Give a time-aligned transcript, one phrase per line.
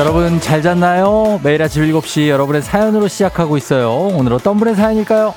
[0.00, 1.38] 여러분 잘 잤나요?
[1.42, 3.92] 매일 아침 7시 여러분의 사연으로 시작하고 있어요.
[4.14, 5.34] 오늘 어떤 분의 사연일까요?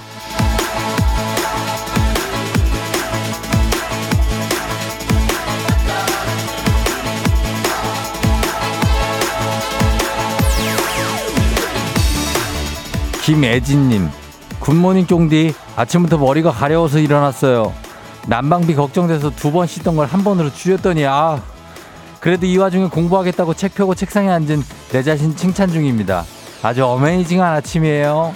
[13.23, 14.09] 김애진님,
[14.59, 15.53] 굿모닝 쫑디.
[15.75, 17.73] 아침부터 머리가 가려워서 일어났어요.
[18.27, 21.41] 난방비 걱정돼서 두 번 씻던 걸 한 번으로 줄였더니, 아,
[22.23, 24.63] 그래도 이 와중에 공부하겠다고 책 펴고 책상에 앉은
[24.93, 26.23] 내 자신 칭찬 중입니다.
[26.61, 28.33] 아주 어메이징한 아침이에요.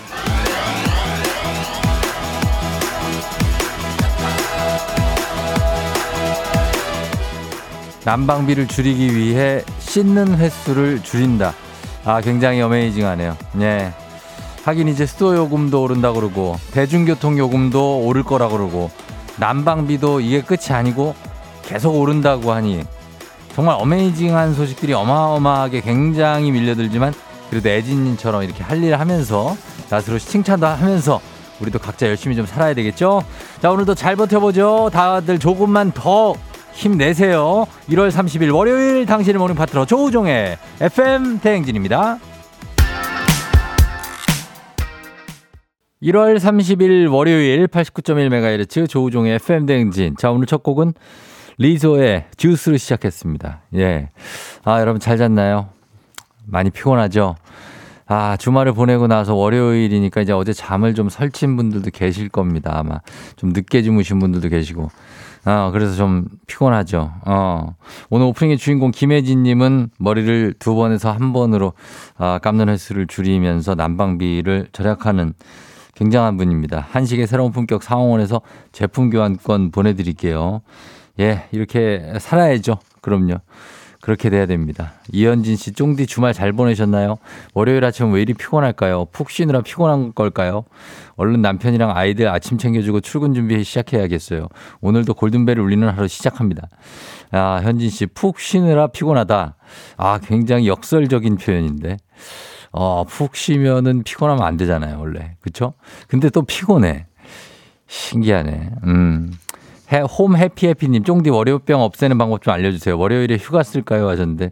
[8.03, 11.53] 난방비를 줄이기 위해 씻는 횟수를 줄인다.
[12.03, 13.37] 아, 굉장히 어메이징하네요.
[13.53, 13.93] 네.
[14.65, 18.91] 하긴 이제 수도 요금도 오른다 그러고 대중교통 요금도 오를 거라 그러고
[19.37, 21.15] 난방비도 이게 끝이 아니고
[21.61, 22.83] 계속 오른다고 하니
[23.57, 27.11] 정말 amazing한 소식들이 어마어마하게 굉장히 밀려들지만
[27.49, 29.57] 그래도 애진님처럼 이렇게 할 일을 하면서
[29.89, 31.19] 나 스스로 칭찬도 하면서
[31.59, 33.23] 우리도 각자 열심히 좀 살아야 되겠죠?
[33.59, 34.91] 자, 오늘도 잘 버텨보죠.
[34.93, 36.35] 다들 조금만 더
[36.73, 37.65] 힘내세요.
[37.89, 42.19] 1월 30일 월요일 당신의 morning 파트너 조우종의 FM 대행진입니다.
[46.03, 50.15] 1월 30일 월요일 89.1MHz 조우종의 FM 대행진.
[50.19, 50.93] 자, 오늘 첫 곡은
[51.57, 53.61] 리조의 듀스로 시작했습니다.
[53.75, 54.09] 예.
[54.63, 55.69] 아, 여러분 잘 잤나요?
[56.45, 57.35] 많이 피곤하죠?
[58.05, 62.71] 아, 주말을 보내고 나서 월요일이니까 이제 어제 잠을 좀 설친 분들도 계실 겁니다.
[62.75, 62.99] 아마
[63.35, 64.89] 좀 늦게 주무신 분들도 계시고.
[65.45, 67.11] 어, 그래서 좀 피곤하죠.
[67.25, 67.75] 어.
[68.09, 71.73] 오늘 오프닝의 주인공 김혜진 님은 머리를 두 번에서 한 번으로
[72.17, 75.33] 아, 감는 횟수를 줄이면서 난방비를 절약하는
[75.95, 76.85] 굉장한 분입니다.
[76.91, 78.41] 한식의 새로운 품격 상황원에서
[78.71, 80.61] 제품 교환권 보내드릴게요.
[81.19, 82.79] 예, 이렇게 살아야죠.
[83.01, 83.39] 그럼요.
[84.01, 84.93] 그렇게 돼야 됩니다.
[85.11, 87.17] 이현진 씨, 쫑디 주말 잘 보내셨나요?
[87.53, 89.05] 월요일 아침 왜 이리 피곤할까요?
[89.11, 90.63] 푹 쉬느라 피곤한 걸까요?
[91.15, 94.47] 얼른 남편이랑 아이들 아침 챙겨주고 출근 준비 시작해야겠어요.
[94.79, 96.69] 오늘도 골든벨을 울리는 하루 시작합니다.
[97.31, 99.55] 아, 현진 씨, 푹 쉬느라 피곤하다.
[99.97, 101.97] 아, 굉장히 역설적인 표현인데.
[102.71, 105.35] 어, 푹 쉬면은 피곤하면 안 되잖아요, 원래.
[105.41, 105.73] 그쵸?
[106.07, 107.07] 근데 또 피곤해.
[107.87, 108.69] 신기하네.
[108.83, 109.33] 음.
[109.91, 112.97] 해, 홈 해피해피님, 쫑디 월요병 없애는 방법 좀 알려주세요.
[112.97, 114.07] 월요일에 휴가 쓸까요?
[114.09, 114.51] 하셨는데,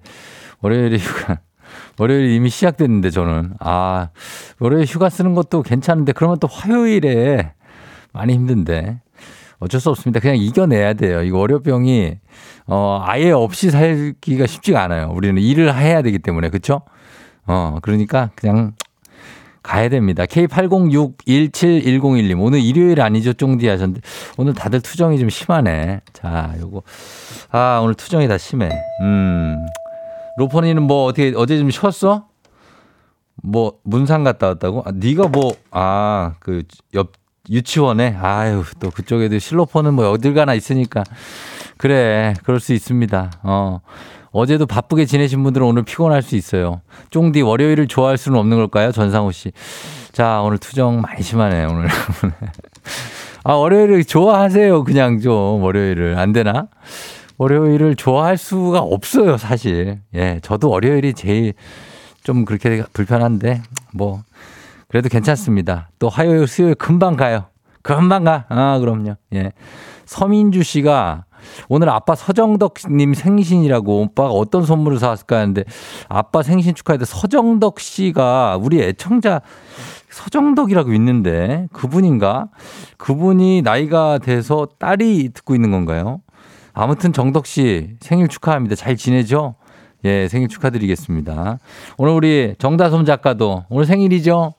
[0.62, 1.40] 월요일에 휴가.
[2.00, 3.54] 월요일 이미 시작됐는데, 저는.
[3.60, 4.10] 아,
[4.60, 7.54] 월요일 휴가 쓰는 것도 괜찮은데, 그러면 또 화요일에
[8.14, 9.02] 많이 힘든데.
[9.60, 10.20] 어쩔 수 없습니다.
[10.20, 11.24] 그냥 이겨내야 돼요.
[11.24, 12.18] 이거 월요병이,
[12.68, 15.12] 어, 아예 없이 살기가 쉽지가 않아요.
[15.14, 16.50] 우리는 일을 해야 되기 때문에.
[16.50, 16.82] 그쵸?
[17.48, 18.74] 어, 그러니까 그냥
[19.66, 20.24] 가야 됩니다.
[20.26, 22.40] K806-17101님.
[22.40, 23.34] 오늘 일요일 아니죠?
[23.34, 24.02] 쫑디 하셨는데.
[24.38, 26.02] 오늘 다들 투정이 좀 심하네.
[26.14, 26.84] 자, 요거.
[27.50, 28.70] 아, 오늘 투정이 다 심해.
[29.02, 29.66] 음.
[30.38, 32.28] 로퍼니는 뭐 어떻게, 어제 좀 쉬었어?
[33.42, 34.84] 뭐, 문상 갔다 왔다고?
[34.86, 36.62] 아, 네가 뭐, 아, 그,
[36.94, 37.14] 옆,
[37.50, 38.16] 유치원에?
[38.22, 41.04] 아유, 또 그쪽에도 실로폰은 뭐 어딜 가나 있으니까.
[41.78, 43.32] 그래, 그럴 수 있습니다.
[43.44, 43.80] 어.
[44.36, 46.82] 어제도 바쁘게 지내신 분들은 오늘 피곤할 수 있어요.
[47.10, 48.92] 쫑디 월요일을 좋아할 수는 없는 걸까요?
[48.92, 49.54] 전상호 씨.
[50.12, 51.88] 자, 오늘 투정 많이 심하네, 오늘.
[53.46, 54.84] 아, 월요일을 좋아하세요.
[54.84, 56.20] 그냥 좀, 월요일을.
[56.20, 56.68] 안 되나?
[57.38, 60.02] 월요일을 좋아할 수가 없어요, 사실.
[60.14, 61.54] 예, 저도 월요일이 제일
[62.22, 63.62] 좀 그렇게 불편한데,
[63.94, 64.24] 뭐,
[64.90, 65.92] 그래도 괜찮습니다.
[65.98, 67.46] 또 화요일, 수요일 금방 가요.
[67.82, 68.46] 금방 가.
[68.50, 69.16] 아, 그럼요.
[69.34, 69.54] 예.
[70.06, 71.25] 서민주 씨가
[71.70, 75.64] 오늘 아빠 서정덕님 생신이라고 오빠가 어떤 선물을 사왔을까 하는데
[76.10, 79.42] 아빠 생신 축하해도 서정덕 씨가 우리 애청자
[80.10, 82.48] 서정덕이라고 있는데 그분인가?
[82.98, 86.22] 그분이 나이가 돼서 딸이 듣고 있는 건가요?
[86.74, 88.76] 아무튼 정덕 씨 생일 축하합니다.
[88.76, 89.56] 잘 지내죠?
[90.06, 91.58] 예, 생일 축하드리겠습니다.
[91.98, 94.54] 오늘 우리 정다솜 작가도 오늘 생일이죠?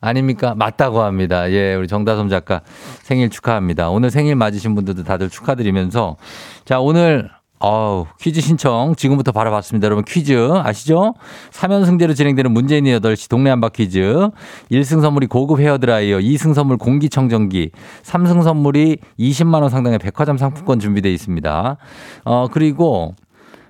[0.00, 0.54] 아닙니까?
[0.54, 1.50] 맞다고 합니다.
[1.50, 2.62] 예, 우리 정다솜 작가
[3.02, 3.90] 생일 축하합니다.
[3.90, 6.16] 오늘 생일 맞으신 분들도 다들 축하드리면서
[6.64, 7.30] 자, 오늘
[7.62, 9.84] 어우, 퀴즈 신청 지금부터 바로 받습니다.
[9.84, 11.12] 여러분 퀴즈 아시죠?
[11.50, 14.30] 3연승제로 진행되는 문재인이 8시 동네 한바 퀴즈.
[14.72, 17.72] 1승 선물이 고급 헤어드라이어, 2승 선물 공기청정기,
[18.02, 21.76] 3승 선물이 20만 원 상당의 백화점 상품권 준비되어 있습니다.
[22.24, 23.14] 어, 그리고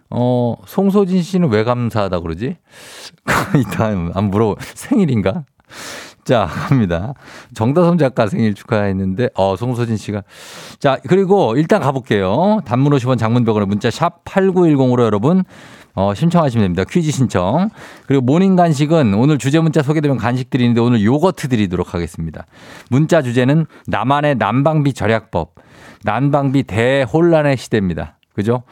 [0.09, 2.59] 어, 송소진 씨는 왜 감사하다 그러지?
[3.59, 5.44] 이따 안 물어 생일인가?
[6.25, 7.15] 자, 갑니다.
[7.55, 10.23] 정다솜 작가 생일 축하했는데, 어, 송소진 씨가.
[10.79, 12.61] 자, 그리고 일단 가볼게요.
[12.65, 15.45] 단문 50원 장문 백 원으로 문자 sharp 8910으로 여러분,
[15.95, 16.85] 어, 신청하시면 됩니다.
[16.89, 17.71] 퀴즈 신청.
[18.07, 22.47] 그리고 morning 간식은 오늘 주제 문자 소개되면 간식 드리는데 오늘 요거트 드리도록 하겠습니다.
[22.91, 25.55] 문자 주제는 나만의 난방비 절약법.
[26.05, 28.17] 난방비 대혼란의 시대입니다.
[28.35, 28.63] 그죠?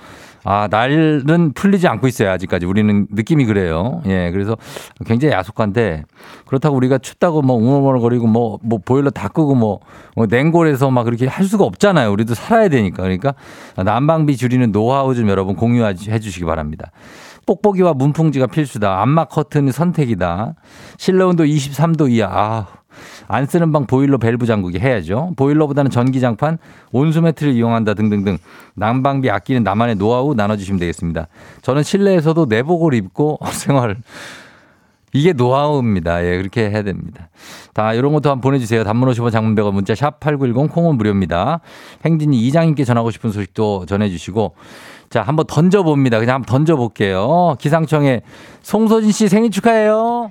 [0.44, 2.31] 아, 날은 풀리지 않고 있어요.
[2.31, 2.67] 아직까지.
[2.67, 4.02] 우리는 느낌이 그래요.
[4.06, 4.31] 예.
[4.31, 4.56] 그래서
[5.05, 6.05] 굉장히 야속한데
[6.46, 9.81] 그렇다고 우리가 춥다고 뭐 웅얼웅얼거리고 뭐, 뭐 보일러 다 끄고 뭐,
[10.17, 12.11] 뭐 냉골에서 막 그렇게 할 수가 없잖아요.
[12.12, 13.02] 우리도 살아야 되니까.
[13.02, 13.35] 그러니까
[13.76, 16.90] 난방비 줄이는 노하우 좀 여러분 공유해 주시기 바랍니다.
[17.46, 19.00] 뽁뽁이와 문풍지가 필수다.
[19.02, 20.55] 암막 커튼이 선택이다.
[20.99, 22.29] 실내 온도 23도 이하.
[22.31, 22.67] 아,
[23.28, 25.34] 안 쓰는 방 보일러 밸브 잠그기 해야죠.
[25.36, 26.58] 보일러보다는 전기장판,
[26.90, 28.38] 온수 매트를 이용한다 등등등
[28.75, 31.28] 난방비 아끼는 나만의 노하우 나눠주시면 되겠습니다.
[31.62, 33.96] 저는 실내에서도 내복을 입고 생활
[35.12, 36.25] 이게 노하우입니다.
[36.25, 37.28] 예, 그렇게 해야 됩니다.
[37.72, 38.84] 다 이런 것도 한번 보내주세요.
[38.84, 41.60] 단문 50원 장문백원 문자 샵 8910 콩은 무료입니다.
[42.04, 44.54] 행진이 이장님께 전하고 싶은 소식도 전해주시고
[45.10, 46.19] 자, 한번 던져봅니다.
[46.19, 47.56] 그냥 한번 던져볼게요.
[47.58, 48.22] 기상청에
[48.62, 50.30] 송소진 씨 생일 축하해요.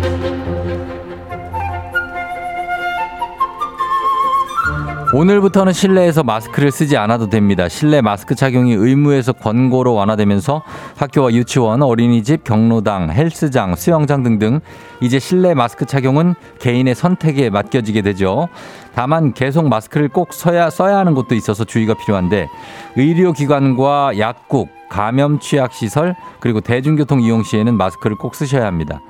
[5.13, 7.67] 오늘부터는 실내에서 마스크를 쓰지 않아도 됩니다.
[7.67, 10.63] 실내 마스크 착용이 의무에서 권고로 완화되면서
[10.95, 14.61] 학교와 유치원, 어린이집, 경로당, 헬스장, 수영장 등등
[15.01, 18.47] 이제 실내 마스크 착용은 개인의 선택에 맡겨지게 되죠.
[18.95, 22.47] 다만 계속 마스크를 꼭 써야, 써야 하는 곳도 있어서 주의가 필요한데
[22.95, 29.01] 의료기관과 약국, 감염 취약 시설 그리고 대중교통 이용 시에는 마스크를 꼭 쓰셔야 합니다.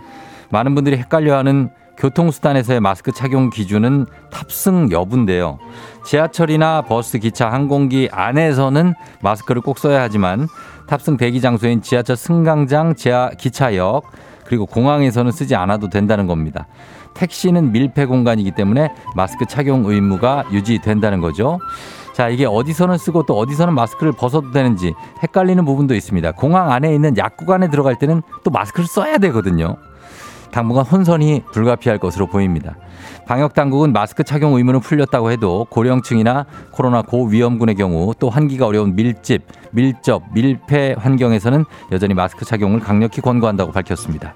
[0.50, 1.70] 많은 분들이 헷갈려하는
[2.02, 5.60] 교통수단에서의 마스크 착용 기준은 탑승 여부인데요.
[6.04, 10.48] 지하철이나 버스, 기차, 항공기 안에서는 마스크를 꼭 써야 하지만
[10.88, 14.04] 탑승 대기 장소인 지하철 승강장, 지하 기차역
[14.46, 16.66] 그리고 공항에서는 쓰지 않아도 된다는 겁니다.
[17.14, 21.60] 택시는 밀폐 공간이기 때문에 마스크 착용 의무가 유지된다는 거죠.
[22.14, 26.32] 자, 이게 어디서는 쓰고 또 어디서는 마스크를 벗어도 되는지 헷갈리는 부분도 있습니다.
[26.32, 29.78] 공항 안에 있는 약국 안에 들어갈 때는 또 마스크를 써야 되거든요.
[30.52, 32.76] 당분간 혼선이 불가피할 것으로 보입니다.
[33.26, 39.44] 방역 당국은 마스크 착용 의무는 풀렸다고 해도 고령층이나 코로나 고위험군의 경우 또 환기가 어려운 밀집,
[39.72, 44.34] 밀접, 밀폐 환경에서는 여전히 마스크 착용을 강력히 권고한다고 밝혔습니다.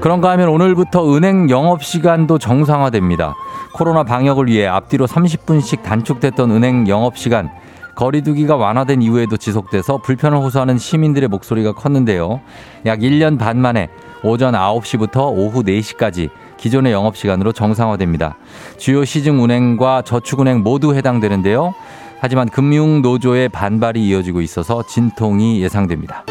[0.00, 3.34] 그런가 하면 오늘부터 은행 영업 시간도 정상화됩니다.
[3.72, 7.50] 코로나 방역을 위해 앞뒤로 30분씩 단축됐던 은행 영업 시간
[7.94, 12.40] 거리두기가 완화된 이후에도 지속돼서 불편을 호소하는 시민들의 목소리가 컸는데요.
[12.86, 13.88] 약 1년 반 만에
[14.22, 18.36] 오전 9시부터 오후 4시까지 기존의 영업시간으로 정상화됩니다.
[18.76, 21.74] 주요 시중 은행과 저축은행 모두 해당되는데요.
[22.20, 26.24] 하지만 금융노조의 반발이 이어지고 있어서 진통이 예상됩니다.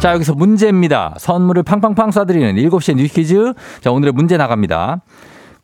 [0.00, 1.14] 자, 여기서 문제입니다.
[1.18, 3.54] 선물을 팡팡팡 쏴드리는 7시의 뉴퀴즈.
[3.80, 5.00] 자, 오늘의 문제 나갑니다.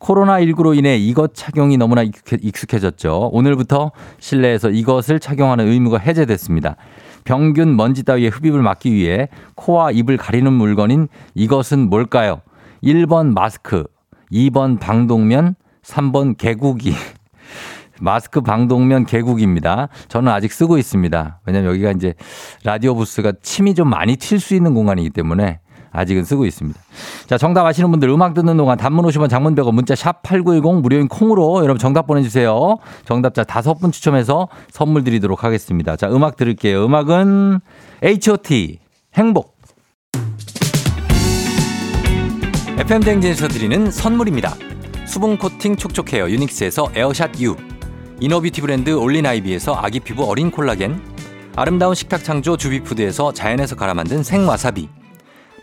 [0.03, 3.29] 코로나19로 인해 이것 착용이 너무나 익숙해졌죠.
[3.31, 6.75] 오늘부터 실내에서 이것을 착용하는 의무가 해제됐습니다.
[7.23, 12.41] 병균 먼지 따위의 흡입을 막기 위해 코와 입을 가리는 물건인 이것은 뭘까요?
[12.83, 13.85] 1번 마스크,
[14.31, 16.93] 2번 방독면, 3번 개구기.
[18.01, 19.87] 마스크 방독면 개국입니다.
[20.09, 21.39] 저는 아직 쓰고 있습니다.
[21.45, 22.13] 왜냐면 여기가 이제
[22.65, 25.59] 라디오 부스가 침이 좀 많이 튈 수 있는 공간이기 때문에
[25.93, 26.79] 아직은 쓰고 있습니다.
[27.27, 31.07] 자, 정답 아시는 분들 음악 듣는 동안 단문 50원 장문 100원 문자 샵 8910 무료인
[31.07, 32.77] 콩으로 여러분 정답 보내주세요.
[33.05, 35.95] 정답자 다섯 분 추첨해서 선물 드리도록 하겠습니다.
[35.95, 36.83] 자, 음악 들을게요.
[36.85, 37.59] 음악은
[38.03, 38.79] H.O.T.
[39.15, 39.55] 행복.
[42.79, 44.55] FM 댕진에서 드리는 선물입니다.
[45.05, 47.55] 수분 코팅 촉촉 헤어 유닉스에서 에어샷 U.
[48.19, 50.99] inner beauty 브랜드 올린 아이비에서 아기 피부 어린 콜라겐.
[51.55, 55.02] 아름다운 식탁 창조 주비푸드에서 자연에서 갈아 만든 생와사비.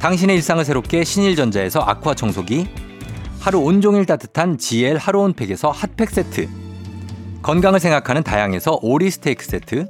[0.00, 2.66] 당신의 일상을 새롭게 신일전자에서 아쿠아 청소기
[3.38, 6.48] 하루 온종일 따뜻한 GL 하루 온팩에서 핫팩 세트
[7.42, 9.86] 건강을 생각하는 다양에서 오리 스테이크 세트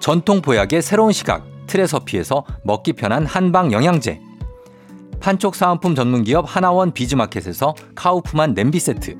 [0.00, 4.20] 전통 보약의 새로운 시각 트레서피에서 먹기 편한 한방 영양제
[5.18, 9.18] 판촉 사은품 전문기업 하나원 비즈마켓에서 카우프만 냄비 세트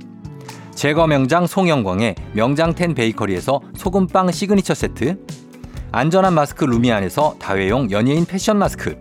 [0.75, 5.25] 제과 명장 송영광의 명장텐 베이커리에서 소금빵 시그니처 세트
[5.91, 9.00] 안전한 마스크 루미안에서 다회용 연예인 패션 마스크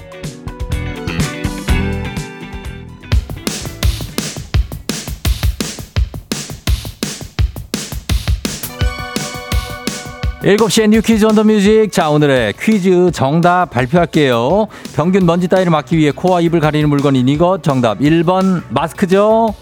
[10.43, 11.89] 일곱 시엔 you quiz on the music.
[11.91, 14.67] 자, 오늘의 퀴즈 정답 발표할게요.
[14.95, 17.61] 병균 먼지 따위를 막기 위해 코와 입을 가리는 물건인 이것.
[17.61, 19.53] 정답 1번 마스크죠.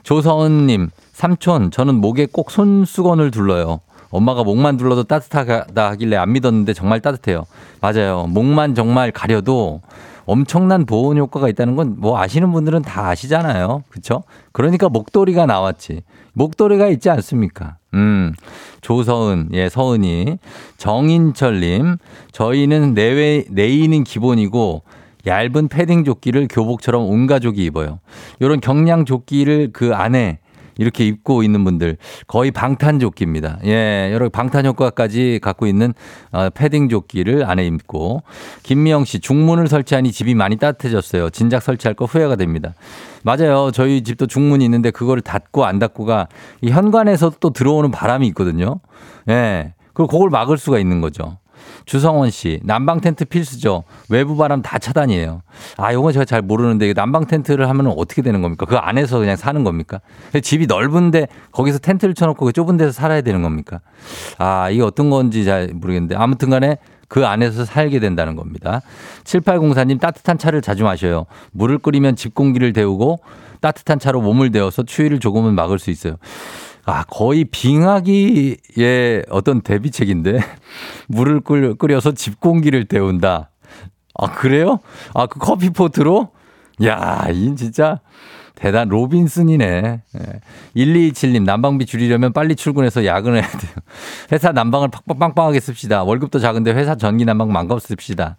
[0.04, 3.80] 조서은님, 삼촌, 저는 목에 꼭 손수건을 둘러요.
[4.10, 7.44] 엄마가 목만 둘러도 따뜻하다 하길래 안 믿었는데 정말 따뜻해요.
[7.80, 8.26] 맞아요.
[8.28, 9.80] 목만 정말 가려도
[10.26, 13.82] 엄청난 보온 효과가 있다는 건 뭐 아시는 분들은 다 아시잖아요.
[13.88, 14.22] 그렇죠?
[14.52, 16.02] 그러니까 목도리가 나왔지.
[16.36, 17.78] 목도리가 있지 않습니까?
[17.94, 18.34] 음.
[18.82, 20.38] 조서은, 예, 서은이.
[20.76, 21.96] 정인철님,
[22.30, 24.82] 저희는 내외, 내인은 기본이고,
[25.26, 28.00] 얇은 패딩 조끼를 교복처럼 온 가족이 입어요.
[28.42, 30.38] 요런 경량 조끼를 그 안에
[30.78, 33.58] 이렇게 입고 있는 분들 거의 방탄 조끼입니다.
[33.64, 35.94] 예, 여러 방탄 효과까지 갖고 있는
[36.32, 38.22] 어, 패딩 조끼를 안에 입고
[38.62, 41.30] 김미영 씨 중문을 설치하니 집이 많이 따뜻해졌어요.
[41.30, 42.74] 진작 설치할 거 후회가 됩니다.
[43.22, 43.70] 맞아요.
[43.72, 46.28] 저희 집도 중문이 있는데 그거를 닫고 안 닫고가
[46.60, 48.80] 이 현관에서 또 들어오는 바람이 있거든요.
[49.28, 49.74] 예.
[49.92, 51.38] 그리고 그걸 막을 수가 있는 거죠.
[51.86, 53.84] 주성원 씨, 난방 텐트 필수죠.
[54.08, 55.42] 외부 바람 다 차단이에요.
[55.76, 58.66] 아, 이건 제가 잘 모르는데 난방 텐트를 하면 어떻게 되는 겁니까?
[58.66, 60.00] 그 안에서 그냥 사는 겁니까?
[60.42, 63.80] 집이 넓은데 거기서 텐트를 쳐놓고 그 좁은 데서 살아야 되는 겁니까?
[64.36, 66.78] 아, 이게 어떤 건지 잘 모르겠는데 아무튼 간에
[67.08, 68.82] 그 안에서 살게 된다는 겁니다.
[69.22, 71.26] 7804님 따뜻한 차를 자주 마셔요.
[71.52, 73.20] 물을 끓이면 집 공기를 데우고
[73.60, 76.16] 따뜻한 차로 몸을 데워서 추위를 조금은 막을 수 있어요.
[76.86, 80.38] 아, 거의 빙하기의 어떤 대비책인데
[81.08, 83.50] 물을 끓여서 집 공기를 데운다.
[84.14, 84.78] 아, 그래요?
[85.12, 86.30] 아, 그 커피포트로?
[86.84, 88.00] 야, 이 진짜
[88.54, 90.02] 대단 로빈슨이네.
[90.76, 93.72] 1227님, 난방비 줄이려면 빨리 출근해서 야근을 해야 돼요.
[94.32, 96.04] 회사 난방을 팍팍빵빵하게 씁시다.
[96.04, 98.36] 월급도 작은데 회사 전기 난방 망갑 씁시다.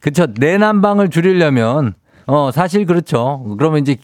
[0.00, 0.26] 그쵸.
[0.34, 1.94] 내 난방을 줄이려면,
[2.26, 3.54] 어, 사실 그렇죠.
[3.58, 3.96] 그러면 이제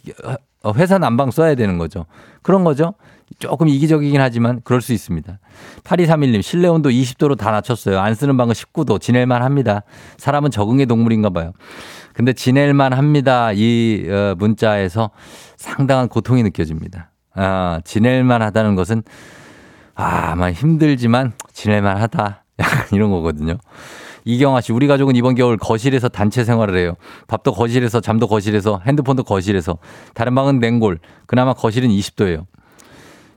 [0.76, 2.06] 회사 난방 써야 되는 거죠.
[2.42, 2.94] 그런 거죠.
[3.38, 5.38] 조금 이기적이긴 하지만 그럴 수 있습니다.
[5.84, 7.98] 8231님, 실내 온도 20도로 다 낮췄어요.
[8.00, 9.00] 안 쓰는 방은 19도.
[9.00, 9.82] 지낼만 합니다.
[10.16, 11.52] 사람은 적응의 동물인가 봐요.
[12.12, 13.52] 근데 지낼만 합니다.
[13.52, 15.10] 이 어, 문자에서
[15.56, 17.10] 상당한 고통이 느껴집니다.
[17.34, 19.02] 아, 지낼만 하다는 것은
[19.94, 22.44] 아, 마 힘들지만 지낼만 하다.
[22.58, 23.58] 약간 이런 거거든요.
[24.24, 26.94] 이경아 씨, 우리 가족은 이번 겨울 거실에서 단체 생활을 해요.
[27.28, 29.78] 밥도 거실에서, 잠도 거실에서, 핸드폰도 거실에서,
[30.14, 30.98] 다른 방은 냉골.
[31.26, 32.44] 그나마 거실은 20도예요.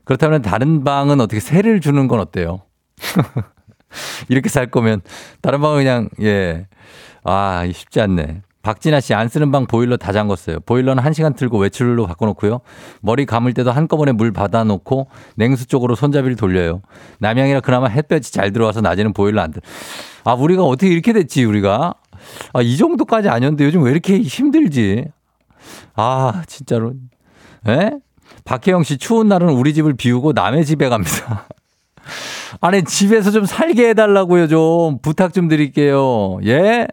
[0.09, 2.61] 그렇다면 다른 방은 어떻게 세를 주는 건 어때요?
[4.27, 5.01] 이렇게 살 거면
[5.39, 6.65] 다른 방은 그냥 예.
[7.23, 8.41] 아, 쉽지 않네.
[8.63, 10.65] 박진아 씨, 안 쓰는 방 보일러 다 잠궜어요.
[10.65, 12.61] 보일러는 1시간 틀고 외출로 바꿔놓고요.
[13.01, 16.81] 머리 감을 때도 한꺼번에 물 받아놓고 냉수 쪽으로 손잡이를 돌려요.
[17.19, 19.61] 남양이라 그나마 햇볕이 잘 들어와서 낮에는 보일러 안 들.
[20.23, 21.93] 아, 우리가 어떻게 이렇게 됐지, 우리가?
[22.53, 25.05] 아, 이 정도까지 아니었는데 요즘 왜 이렇게 힘들지?
[25.93, 26.93] 아, 진짜로.
[27.67, 27.91] 에?
[28.45, 31.47] 박혜영 씨 추운 날은 우리 집을 비우고 남의 집에 갑니다.
[32.61, 36.39] 아니 집에서 좀 살게 해달라고요 좀 부탁 좀 드릴게요.
[36.45, 36.87] 예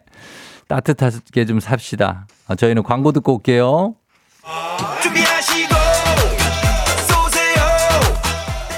[0.67, 2.27] 따뜻하게 좀 삽시다.
[2.47, 3.95] 아, 저희는 광고 듣고 올게요.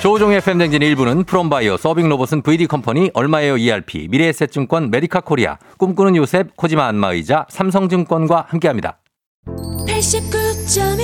[0.02, 7.46] 조종의 FM댕진 1부는 프롬바이오, 서빙로봇은 VD컴퍼니, 얼마에요 ERP, 미래에셋증권, 메디카 코리아, 꿈꾸는 요셉, 코지마 안마의자,
[7.50, 9.00] 삼성증권과 함께합니다.
[9.46, 10.99] 89.1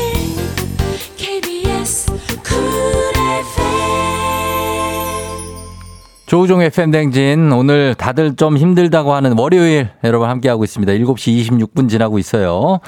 [6.36, 10.92] 조우종의 팬댕진 오늘 다들 좀 힘들다고 하는 월요일 여러분 함께하고 있습니다.
[10.92, 12.82] 7시 26분 지나고 있어요.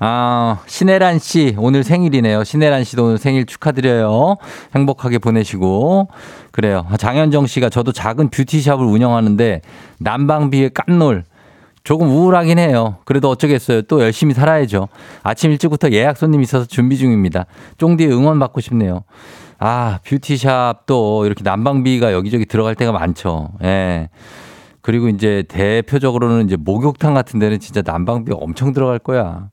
[0.00, 2.42] 아, 신혜란 씨 오늘 생일이네요.
[2.42, 4.34] 신혜란 씨도 오늘 생일 축하드려요.
[4.74, 6.08] 행복하게 보내시고
[6.50, 6.86] 그래요.
[6.98, 9.60] 장현정 씨가 저도 작은 뷰티샵을 운영하는데
[10.00, 11.22] 난방비에 깜놀
[11.84, 12.96] 조금 우울하긴 해요.
[13.04, 13.82] 그래도 어쩌겠어요.
[13.82, 14.88] 또 열심히 살아야죠.
[15.22, 17.46] 아침 일찍부터 예약 손님 있어서 준비 중입니다.
[17.76, 19.04] 쫑디 응원 받고 싶네요.
[19.58, 23.50] 아, 뷰티샵도 이렇게 난방비가 여기저기 들어갈 때가 많죠.
[23.62, 24.08] 예.
[24.80, 29.48] 그리고 이제 대표적으로는 이제 목욕탕 같은 데는 진짜 난방비 엄청 들어갈 거야.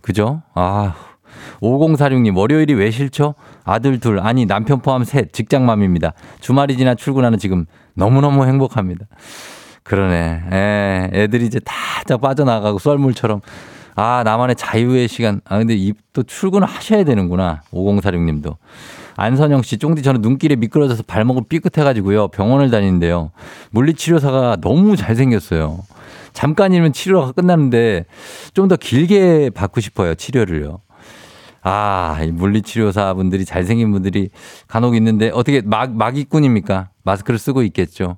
[0.00, 0.42] 그죠?
[0.54, 0.94] 아.
[1.60, 3.34] 5046님, 월요일이 왜 싫죠?
[3.64, 6.12] 아들 둘, 아니, 남편 포함 셋, 직장맘입니다.
[6.40, 9.06] 주말이 지나 출근하는 지금 너무너무 행복합니다.
[9.82, 10.42] 그러네.
[10.52, 13.40] 예, 애들이 이제 다 빠져나가고 썰물처럼.
[13.94, 15.40] 아, 나만의 자유의 시간.
[15.44, 17.62] 아, 근데 또 출근을 하셔야 되는구나.
[17.72, 18.56] 5046님도.
[19.16, 22.28] 안선영 씨, 쫑디 저는 눈길에 미끄러져서 발목을 삐끗해가지고요.
[22.28, 23.30] 병원을 다니는데요.
[23.70, 25.80] 물리치료사가 너무 잘생겼어요.
[26.32, 28.06] 잠깐이면 치료가 끝나는데
[28.54, 30.14] 좀 더 길게 받고 싶어요.
[30.14, 30.80] 치료를요.
[31.62, 34.30] 아, 이 물리치료사 분들이 잘생긴 분들이
[34.66, 36.88] 간혹 있는데 어떻게 막, 막이꾼입니까?
[37.04, 38.16] 마스크를 쓰고 있겠죠.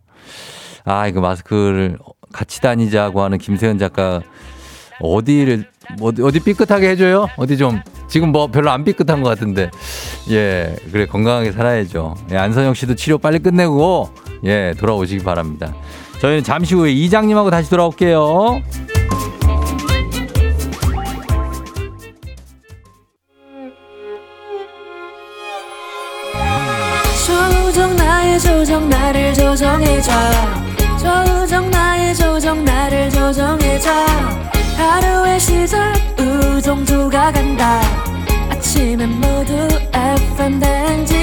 [0.84, 1.98] 아, 이거 마스크를
[2.32, 4.22] 같이 다니자고 하는 김세현 작가
[5.00, 5.66] 어디를
[6.00, 7.28] 어디, 어디 삐끗하게 해줘요?
[7.36, 9.70] 어디 좀 지금 뭐 별로 안 삐끗한 것 같은데
[10.30, 12.14] 예 그래 건강하게 살아야죠.
[12.32, 14.10] 예, 안선영 씨도 치료 빨리 끝내고
[14.44, 15.74] 예 돌아오시기 바랍니다.
[16.20, 18.62] 저희는 잠시 후에 이장님하고 다시 돌아올게요.
[27.26, 30.12] 조정 나의 조정 나를 조정해줘
[30.98, 33.90] 조정 나의 조정 나를 조정해줘
[34.84, 37.80] 하루의 시절 우정조가 간다
[38.50, 41.16] 아침엔 모두 FM 댕진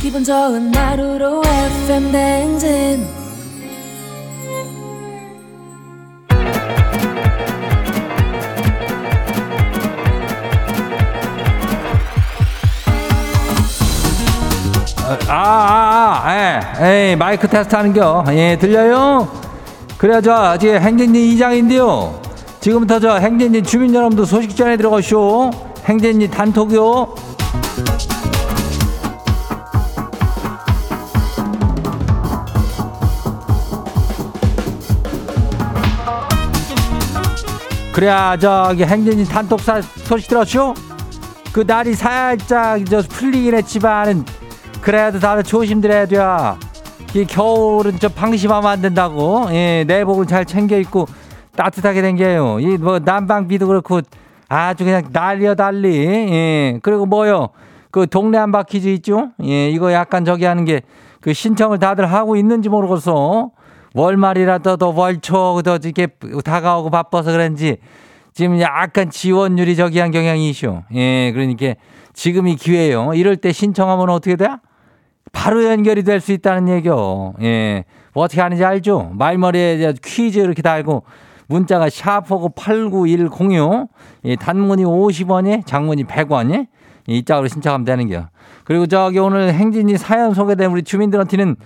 [0.00, 3.20] 기분 좋은 하루로 FM 댕진
[15.28, 16.36] 아, 아, 아,
[16.80, 18.24] 예, 에이, 마이크 테스트 하는겨.
[18.30, 19.28] 예, 들려요?
[19.98, 22.20] 그래, 저, 지금 행진리 이장인데요.
[22.60, 25.50] 지금부터 저 행진리 주민 여러분도 소식 전해 들어가시오.
[25.84, 27.14] 행진리 단톡요.
[37.92, 40.74] 그래야 저기 행진리 단톡 사, 소식 들었쇼?
[41.52, 44.24] 그 날이 살짝 저 풀리긴 했지만은
[44.82, 46.18] 그래도 다들 조심들해야 돼.
[47.14, 49.48] 이 겨울은 좀 방심하면 안 된다고.
[49.50, 51.08] 예, 내복을 잘 챙겨 입고
[51.64, 52.60] 따뜻하게 댕겨요.
[52.60, 54.00] 이 뭐 난방비도 그렇고
[54.48, 55.96] 아주 그냥 난리여 난리.
[56.06, 56.78] 예.
[56.82, 57.50] 그리고 뭐요?
[57.90, 59.30] 그 동네 한 바퀴즈 있죠?
[59.42, 60.80] 예, 이거 약간 저기 하는 게
[61.20, 63.50] 그 신청을 다들 하고 있는지 모르겠어.
[63.94, 66.06] 월말이라도 더 월초 더 이렇게
[66.42, 67.76] 다가오고 바빠서 그런지
[68.32, 70.82] 지금 약간 지원율이 저기 한 경향이 있쇼.
[70.94, 71.74] 예, 그러니까
[72.14, 73.12] 지금이 기회예요.
[73.12, 74.48] 이럴 때 신청하면 어떻게 돼?
[75.32, 77.34] 바로 연결이 될 수 있다는 얘기요.
[77.42, 77.84] 예.
[78.14, 79.10] 뭐 어떻게 하는지 알죠?
[79.12, 81.02] 말머리에 퀴즈 이렇게 달고
[81.50, 83.88] 문자가 샤프고 89106
[84.24, 86.68] 예, 단문이 50원에 장문이 100원에
[87.08, 88.28] 이 짝으로 신청하면 되는 게요.
[88.64, 91.56] 그리고 저기 오늘 행진이 사연 소개된 우리 주민들한테는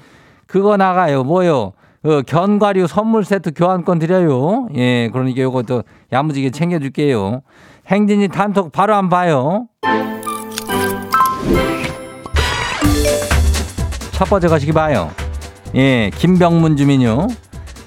[0.47, 1.23] 그거 나가요.
[1.23, 1.73] 뭐요?
[2.03, 4.69] 그 견과류 선물 세트 교환권 드려요.
[4.75, 7.43] 예, 그러니까 요것도 야무지게 챙겨줄게요.
[7.87, 9.67] 행진이 단톡 바로 안 봐요.
[14.13, 15.11] 첫 번째 가시기 봐요.
[15.75, 17.29] 예, 김병문 주민요.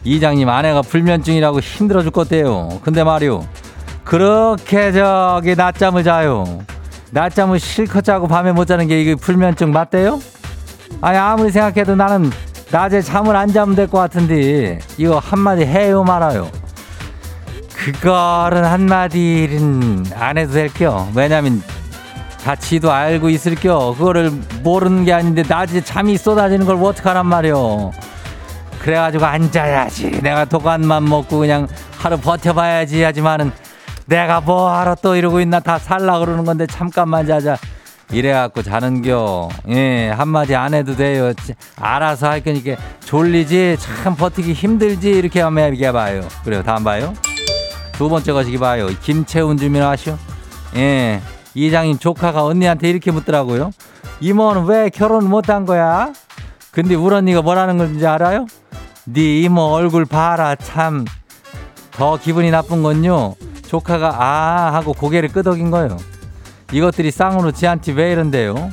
[0.08, 2.80] 이장님 아내가 불면증이라고 힘들어 죽겠대요.
[2.84, 3.46] 근데 말이요.
[4.06, 6.60] 그렇게 저기 낮잠을 자요.
[7.12, 10.22] 낮잠을 실컷 자고 밤에 못 자는 게 이게 불면증 맞대요?
[11.02, 12.32] 아니 아무리 생각해도 나는
[12.72, 16.50] 낮에 잠을 안 자면 될 것 같은데 이거 한마디 해요 말아요.
[17.76, 21.08] 그거는 한마디는 안 해도 될게요.
[21.15, 21.62] 왜냐면
[22.43, 23.93] 다 지도 알고 있을겨.
[23.98, 24.32] 그거를
[24.63, 27.91] 모르는 게 아닌데 낮에 잠이 쏟아지는 걸 어떡하란 말이오.
[28.88, 30.21] 그래가지고 앉아야지.
[30.21, 33.52] 내가 도관만 먹고 그냥 하루 버텨봐야지 하지만은
[34.06, 37.58] 내가 뭐하러 또 이러고 있나 다 살라 그러는 건데 잠깐만 자자.
[38.13, 39.50] 이래갖고 자는겨.
[39.71, 41.34] 예, 한마디 안 해도 돼요.
[41.76, 46.21] 알아서 할 거니까 졸리지, 참 버티기 힘들지, 이렇게 하면 얘기해봐요.
[46.45, 47.13] 그래요, 다음 봐요.
[47.91, 48.88] 두 번째 거시기 봐요.
[49.02, 50.17] 김채운 주민 아시오?
[50.78, 51.19] 예,
[51.56, 53.71] 이장님 조카가 언니한테 이렇게 묻더라고요.
[54.21, 56.13] 이모는 왜 결혼 못한 거야?
[56.71, 58.45] 근데 우리 언니가 뭐라는 건지 알아요?
[59.10, 61.06] 네 이모 얼굴 봐라 참.
[61.91, 63.36] 더 기분이 나쁜 건요.
[63.67, 65.98] 조카가 아 하고 고개를 끄덕인 거예요.
[66.72, 68.70] 이것들이 쌍으로 지한테 왜 이런데요?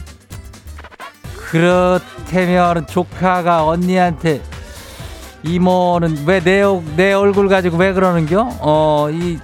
[1.51, 4.43] 그렇다면 조카가 언니한테
[5.45, 6.63] 이모는 왜 내
[6.97, 8.49] 내 얼굴 가지고 왜 그러는겨?
[8.61, 9.39] 어, 이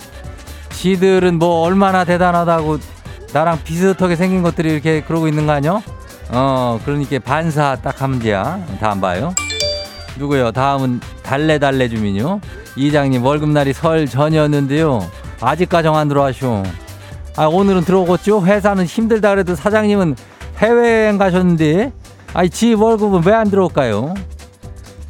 [0.72, 2.78] 지들은 뭐 얼마나 대단하다고
[3.32, 5.80] 나랑 비슷하게 생긴 것들이 이렇게 그러고 있는 거 아니야?
[6.30, 8.58] 어, 그러니까 반사 딱 하면 돼야.
[8.80, 9.32] 다 안 봐요.
[10.20, 10.52] 누구요?
[10.52, 12.40] 다음은 달래달래 주민요.
[12.76, 15.10] 이장님 월급날이 설 전이었는데요.
[15.40, 16.62] 아직까지 안 들어와쇼.
[17.36, 18.44] 아, 오늘은 들어오겠죠?
[18.44, 20.14] 회사는 힘들다 그래도 사장님은
[20.58, 21.92] 해외여행 가셨는데,
[22.34, 24.14] 아니, 지 월급은 왜 안 들어올까요?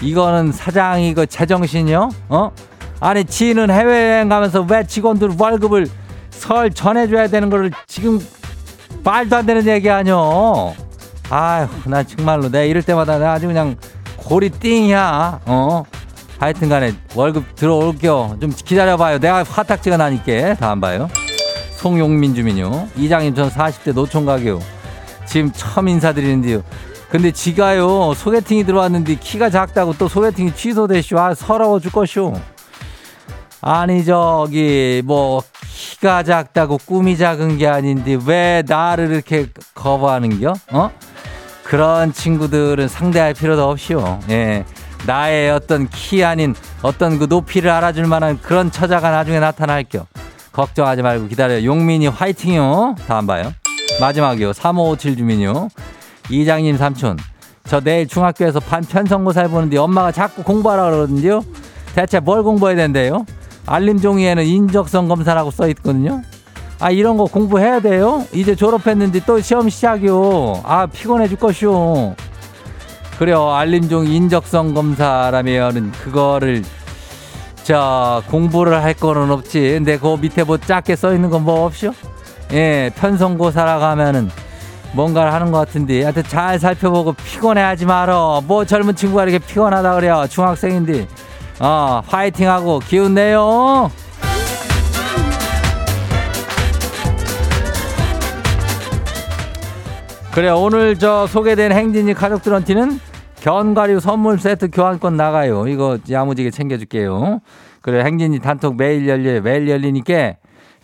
[0.00, 2.10] 이거는 사장이 그 제정신이요?
[2.28, 2.52] 어?
[3.00, 5.88] 아니, 지는 해외여행 가면서 왜 직원들 월급을
[6.30, 8.20] 설 전해줘야 되는 거를 지금
[9.02, 10.74] 말도 안 되는 얘기 아니요?
[11.30, 13.76] 아휴, 나 정말로 내가 이럴 때마다 나 아주 그냥
[14.24, 15.84] 골이 띵이야, 어?
[16.38, 18.38] 하여튼 간에 월급 들어올게요.
[18.40, 19.18] 좀 기다려봐요.
[19.18, 20.54] 내가 화딱지가 나니까.
[20.54, 21.08] 다안 봐요.
[21.76, 22.88] 송용민 주민요.
[22.96, 24.60] 이장님 전 40대 노총각이요.
[25.26, 26.62] 지금 처음 인사드리는데요.
[27.10, 31.18] 근데 지가요 소개팅이 들어왔는데 키가 작다고 또 소개팅이 취소되쇼.
[31.18, 32.34] 아 서러워 죽겠쇼.
[33.62, 35.42] 아니 저기 뭐
[35.74, 40.54] 키가 작다고 꿈이 작은 게 아닌데 왜 나를 이렇게 거부하는겨?
[40.72, 40.90] 어?
[41.70, 44.18] 그런 친구들은 상대할 필요도 없이요.
[44.30, 44.64] 예.
[45.06, 46.52] 나의 어떤 키 아닌
[46.82, 50.04] 어떤 그 높이를 알아줄 만한 그런 처자가 나중에 나타날 겨.
[50.50, 51.64] 걱정하지 말고 기다려요.
[51.64, 52.96] 용민이 화이팅요.
[53.06, 53.52] 다음 봐요.
[54.00, 54.52] 마지막이요.
[54.52, 55.68] 3557 주민요.
[56.28, 57.16] 이장님 삼촌.
[57.66, 61.44] 저 내일 중학교에서 반 편성고사 해 보는데 엄마가 자꾸 공부하라 그러는데요.
[61.94, 63.24] 대체 뭘 공부해야 된대요?
[63.66, 66.20] 알림 종이에는 인적성 검사라고 써 있거든요.
[66.80, 68.24] 아 이런 거 공부해야 돼요?
[68.32, 70.62] 이제 졸업했는데 또 시험 시작이요.
[70.64, 72.14] 아 피곤해 죽겠쇼.
[73.18, 73.50] 그래요.
[73.52, 76.62] 알림종 인적성 검사라면 그거를
[77.62, 79.60] 자 공부를 할 거는 없지.
[79.60, 81.92] 근데 그 밑에 뭐 작게 써 있는 건 뭐 없쇼?
[82.52, 84.30] 예, 편성고사라고 하면은
[84.92, 88.42] 뭔가를 하는 것 같은데 하여튼 잘 살펴보고 피곤해하지 말어.
[88.46, 90.24] 뭐 젊은 친구가 이렇게 피곤하다 그래요.
[90.28, 91.06] 중학생인데.
[91.60, 93.90] 어, 화이팅하고 기운 내요.
[100.34, 103.00] 그래 오늘 저 소개된 행진이 가족들한테는
[103.40, 105.66] 견과류 선물 세트 교환권 나가요.
[105.66, 107.40] 이거 야무지게 챙겨줄게요.
[107.80, 110.34] 그래 행진이 단톡 매일 열려 매일 열리니까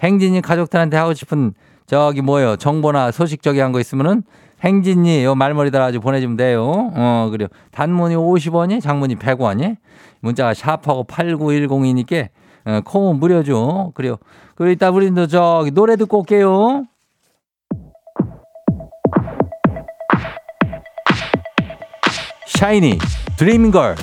[0.02, 1.52] 행진이 가족들한테 하고 싶은
[1.86, 4.22] 저기 뭐요 정보나 소식 저기 한 거 있으면은
[4.64, 6.90] 행진이 요 말머리 달아가지고 보내주면 돼요.
[6.94, 7.48] 어 그래요.
[7.72, 9.76] 단문이 50원이 장문이 100원이
[10.20, 12.28] 문자가 샵하고 8910이니까
[12.64, 13.92] 어, 콩은 무료죠.
[13.94, 14.16] 그래요.
[14.56, 16.84] 그리고 이따 우리도 저기 노래 듣고 올게요.
[22.56, 22.98] 샤이니
[23.36, 23.96] 드리밍걸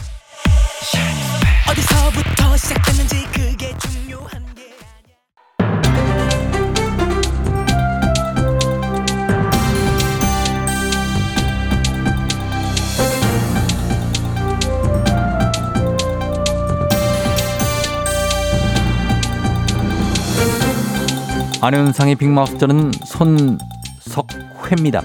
[21.59, 25.01] 안현상의 빅마우스터는 손석회입니다.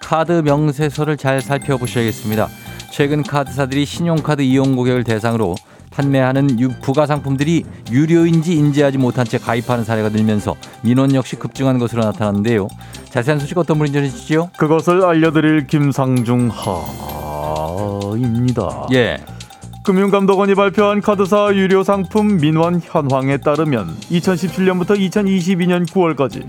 [0.00, 2.48] 카드 명세서를 잘 살펴보셔야겠습니다.
[2.96, 5.54] 최근 카드사들이 신용카드 이용 고객을 대상으로
[5.90, 12.68] 판매하는 부가 상품들이 유료인지 인지하지 못한 채 가입하는 사례가 늘면서 민원 역시 급증한 것으로 나타났는데요.
[13.10, 14.52] 자세한 소식 어떤 분이 전해주시죠?
[14.56, 16.50] 그것을 알려드릴 김상중
[18.14, 18.86] 하입니다.
[18.94, 19.18] 예.
[19.84, 26.48] 금융감독원이 발표한 카드사 유료 상품 민원 현황에 따르면 2017년부터 2022년 9월까지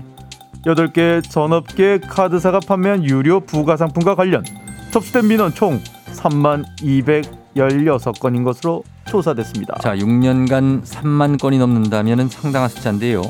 [0.64, 4.42] 8개 전업계 카드사가 판매한 유료 부가 상품과 관련
[4.90, 5.82] 접수된 민원 총
[6.14, 9.78] 3만 216건인 것으로 조사됐습니다.
[9.80, 13.22] 자, 6년간 3만 건이 넘는다면 상당한 숫자인데요.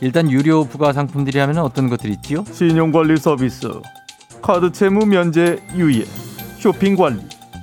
[0.00, 2.44] 일단 유료 부가 상품들이 하면 어떤 것들이 있지요?
[2.50, 3.68] 신용관리 서비스,
[4.42, 6.04] 카드 채무 면제 유예,
[6.58, 7.20] 쇼핑 관리,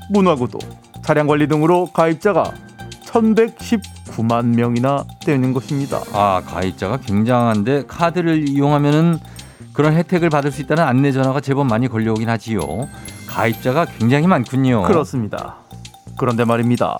[0.10, 0.58] 문화구도,
[1.04, 2.54] 차량 관리 등으로 가입자가
[3.06, 6.02] 1119만 명이나 되는 것입니다.
[6.14, 9.20] 아, 가입자가 굉장한데 카드를 이용하면은
[9.74, 12.88] 그런 혜택을 받을 수 있다는 안내 전화가 제법 많이 걸려오긴 하지요.
[13.30, 14.84] 가입자가 굉장히 많군요.
[14.84, 15.58] 그렇습니다.
[16.18, 16.98] 그런데 말입니다.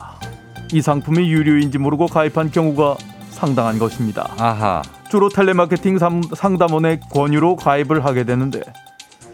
[0.72, 2.98] 이 상품이 유료인지 모르고 가입한 경우가
[3.32, 4.30] 상당한 것입니다.
[4.38, 4.82] 아하.
[5.10, 5.98] 주로 텔레마케팅
[6.36, 8.62] 상담원의 권유로 가입을 하게 되는데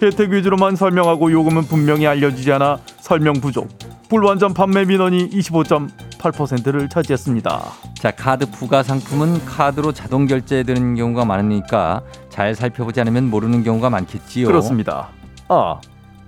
[0.02, 3.68] 혜택 위주로만 설명하고 요금은 분명히 알려지지 않아 설명 부족.
[4.08, 7.62] 불완전 판매 민원이 25.8%를 차지했습니다.
[7.96, 14.48] 자, 카드 부가 상품은 카드로 자동 결제되는 경우가 많으니까 잘 살펴보지 않으면 모르는 경우가 많겠지요.
[14.48, 15.10] 그렇습니다.
[15.50, 15.80] 아,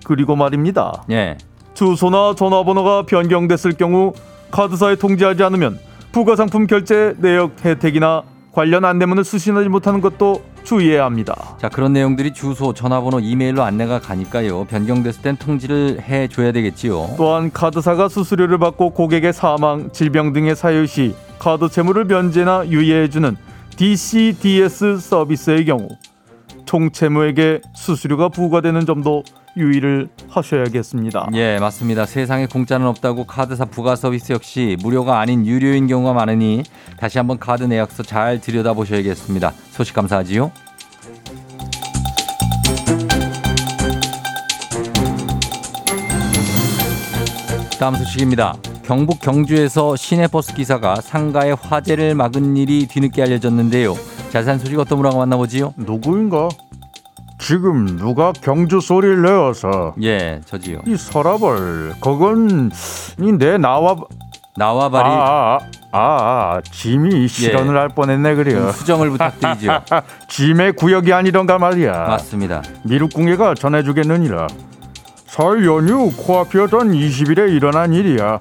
[0.08, 1.04] 그리고 말입니다.
[1.12, 1.38] 예.
[1.74, 4.14] 주소나 전화번호가 변경됐을 경우
[4.52, 5.80] 카드사에 통지하지 않으면
[6.14, 11.58] 부가상품 결제 내역 혜택이나 관련 안내문을 수신하지 못하는 것도 주의해야 합니다.
[11.60, 14.64] 자, 그런 내용들이 주소, 전화번호, 이메일로 안내가 가니까요.
[14.66, 17.16] 변경됐을 땐 통지를 해 줘야 되겠지요.
[17.18, 23.36] 또한 카드사가 수수료를 받고 고객의 사망, 질병 등의 사유 시 카드 채무를 면제나 유예해주는
[23.76, 25.90] DCDS 서비스의 경우
[26.66, 29.24] 총채무에게 수수료가 부과되는 점도
[29.58, 31.30] 유의를 하셔야겠습니다.
[31.34, 32.06] 예, 맞습니다.
[32.06, 36.64] 세상에 공짜는 없다고 카드사 부가 서비스 역시 무료가 아닌 유료인 경우가 많으니
[37.00, 39.52] 다시 한번 카드 내역서 잘 들여다보셔야겠습니다.
[39.72, 40.52] 소식 감사하지요.
[47.80, 48.56] 다음 소식입니다.
[48.84, 53.96] 경북 경주에서 시내버스 기사가 상가에 화재를 막은 일이 뒤늦게 알려졌는데요.
[54.32, 55.74] 자세한 소식 어떤 분하고 만나보지요?
[55.78, 56.50] 누구인가?
[57.38, 60.80] 지금 누가 경주 소리를 내어서 예, 저지요.
[60.88, 62.72] 이 서랍을 그건
[63.20, 63.96] 이내 나와
[64.58, 65.60] 나와바리 아,
[65.92, 68.72] 아, 아, 짐이 실언을 할 뻔했네 그래요.
[68.72, 69.82] 수정을 부탁드리죠.
[70.30, 72.08] 짐의 구역이 아니던가 말이야.
[72.08, 72.64] 맞습니다.
[72.84, 74.48] 미륵궁예가 전해주겠느니라.
[75.28, 78.40] 설 연휴 코앞이었던 20일에 일어난 일이야.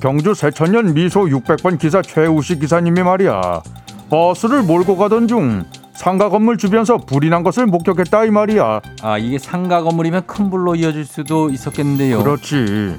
[0.00, 3.62] 경주 세천년 미소 600번 기사 최우식 기사님이 말이야.
[4.08, 5.64] 버스를 몰고 가던 중
[5.96, 8.80] 상가 건물 주변서 불이 난 것을 목격했다 이 말이야.
[9.02, 12.22] 아 이게 상가 건물이면 큰 불로 이어질 수도 있었겠는데요.
[12.22, 12.96] 그렇지.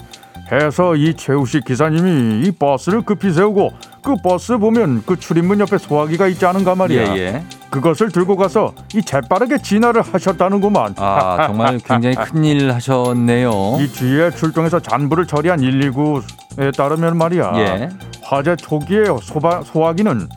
[0.51, 6.27] 해서 이 최우식 기사님이 이 버스를 급히 세우고 그 버스 보면 그 출입문 옆에 소화기가
[6.27, 7.15] 있지 않은가 말이야.
[7.15, 7.43] 예, 예.
[7.69, 10.95] 그것을 들고 가서 이 재빠르게 진화를 하셨다는구만.
[10.97, 13.77] 아 정말 굉장히 큰일 하셨네요.
[13.79, 17.51] 이 뒤에 출동해서 잔불을 처리한 119에 따르면 말이야.
[17.57, 17.89] 예.
[18.23, 20.27] 화재 초기에 소바, 소화기는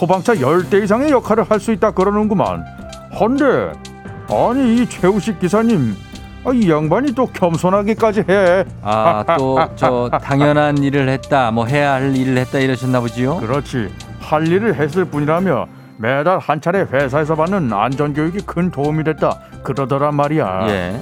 [0.00, 2.64] 소방차 10대 이상의 역할을 할 수 있다 그러는구만.
[3.20, 3.72] 헌데
[4.30, 5.94] 아니 이 최우식 기사님
[6.42, 8.64] 아, 이 양반이 또 겸손하게까지 해.
[8.82, 13.36] 아 또 저 당연한 일을 했다, 뭐 해야 할 일을 했다 이러셨나 보지요.
[13.40, 13.90] 그렇지.
[14.20, 15.66] 할 일을 했을 뿐이라며
[15.98, 19.38] 매달 한 차례 회사에서 받는 안전 교육이 큰 도움이 됐다.
[19.62, 20.66] 그러더란 말이야.
[20.70, 21.00] 예.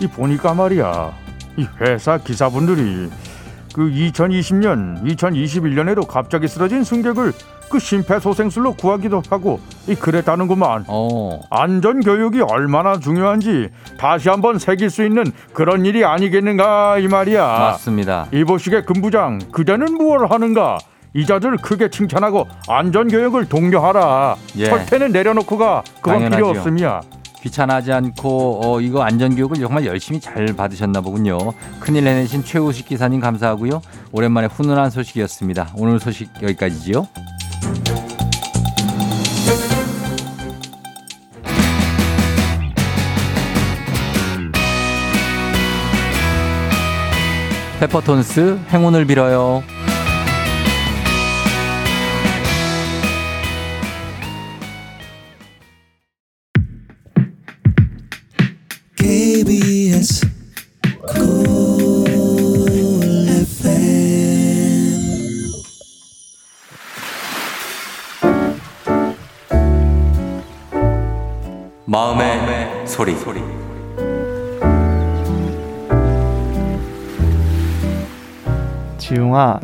[0.00, 1.12] 이 보니까 말이야.
[1.58, 3.10] 이 회사 기사분들이
[3.74, 7.34] 그 2020년, 2021년에도 갑자기 쓰러진 승객을
[7.70, 10.84] 그 심폐소생술로 구하기도 하고 이 그랬다는구만.
[10.88, 11.40] 어.
[11.50, 17.46] 안전 교육이 얼마나 중요한지 다시 한번 새길 수 있는 그런 일이 아니겠는가 이 말이야.
[17.46, 18.26] 맞습니다.
[18.32, 20.78] 이보시게 금부장 그대는 무엇을 하는가?
[21.14, 24.36] 이자들 크게 칭찬하고 안전 교육을 독려하라.
[24.58, 24.64] 예.
[24.66, 25.82] 철퇴는 내려놓고 가.
[26.02, 26.60] 그건 필요 당연하지요.
[26.60, 27.00] 없음이야.
[27.42, 31.38] 귀찮아하지 않고 어, 이거 안전 교육을 정말 열심히 잘 받으셨나 보군요.
[31.80, 33.80] 큰일 해내신 최우식 기사님 감사하고요.
[34.12, 35.70] 오랜만에 훈훈한 소식이었습니다.
[35.76, 37.06] 오늘 소식 여기까지지요.
[47.80, 49.62] 페퍼톤스 행운을 빌어요.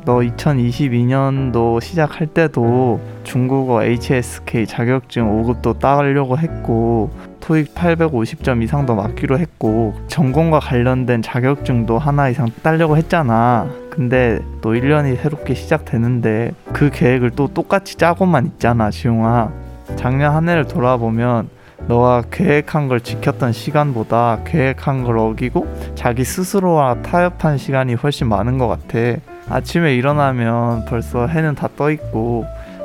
[0.05, 9.95] 너 2022년도 시작할 때도 중국어 HSK 자격증 5급도 따려고 했고 토익 850점 이상도 맞기로 했고
[10.09, 13.69] 전공과 관련된 자격증도 하나 이상 따려고 했잖아.
[13.91, 19.53] 근데 또 1년이 새롭게 시작되는데 그 계획을 또 똑같이 짜고만 있잖아, 지웅아.
[19.95, 21.49] 작년 한 해를 돌아보면
[21.87, 28.67] 너가 계획한 걸 지켰던 시간보다 계획한 걸 어기고 자기 스스로와 타협한 시간이 훨씬 많은 것
[28.67, 29.21] 같아.
[29.49, 32.45] 아침에 일어나면 벌써 해는 다 떠 있고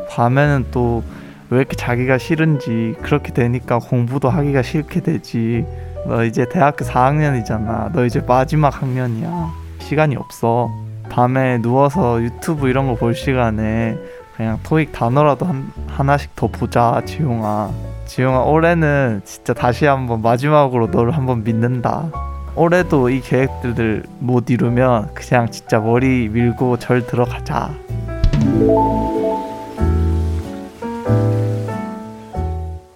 [0.10, 1.04] 밤에는 또
[1.50, 5.66] 왜 이렇게 자기가 싫은지 그렇게 되니까 공부도 하기가 싫게 되지.
[6.08, 7.92] 너 이제 대학교 4학년이잖아.
[7.92, 9.50] 너 이제 마지막 학년이야.
[9.80, 10.70] 시간이 없어.
[11.10, 13.98] 밤에 누워서 유튜브 이런 거 볼 시간에
[14.38, 17.70] 그냥 토익 단어라도 한, 하나씩 더 보자, 지용아.
[18.06, 22.12] 지용아, 올해는 진짜 다시 한번 마지막으로 너를 한번 믿는다.
[22.56, 27.74] 올해도 이 계획들을 못 이루면 그냥 진짜 머리 밀고 절 들어가자.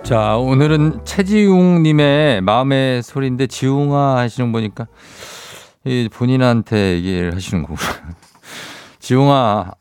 [0.03, 4.87] 자, 오늘은 최지웅님의 마음의 소리인데, 지웅아 하시는 거 보니까,
[5.83, 7.79] 이 본인한테 얘기를 하시는 거구나.
[8.99, 9.71] 지웅아,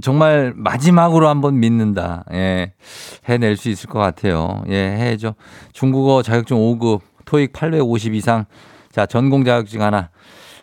[0.00, 2.24] 정말 마지막으로 한번 믿는다.
[2.32, 2.72] 예.
[3.26, 4.62] 해낼 수 있을 것 같아요.
[4.68, 5.34] 예, 해줘.
[5.72, 8.46] 중국어 자격증 5급, 토익 850 이상.
[8.94, 10.10] 자, 전공 자격증 하나.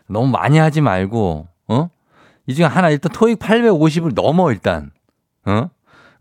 [0.07, 1.89] 너무 많이 하지 말고, 어?
[2.47, 4.91] 이 중에 하나 일단 토익 850을 넘어, 일단.
[5.45, 5.69] 어?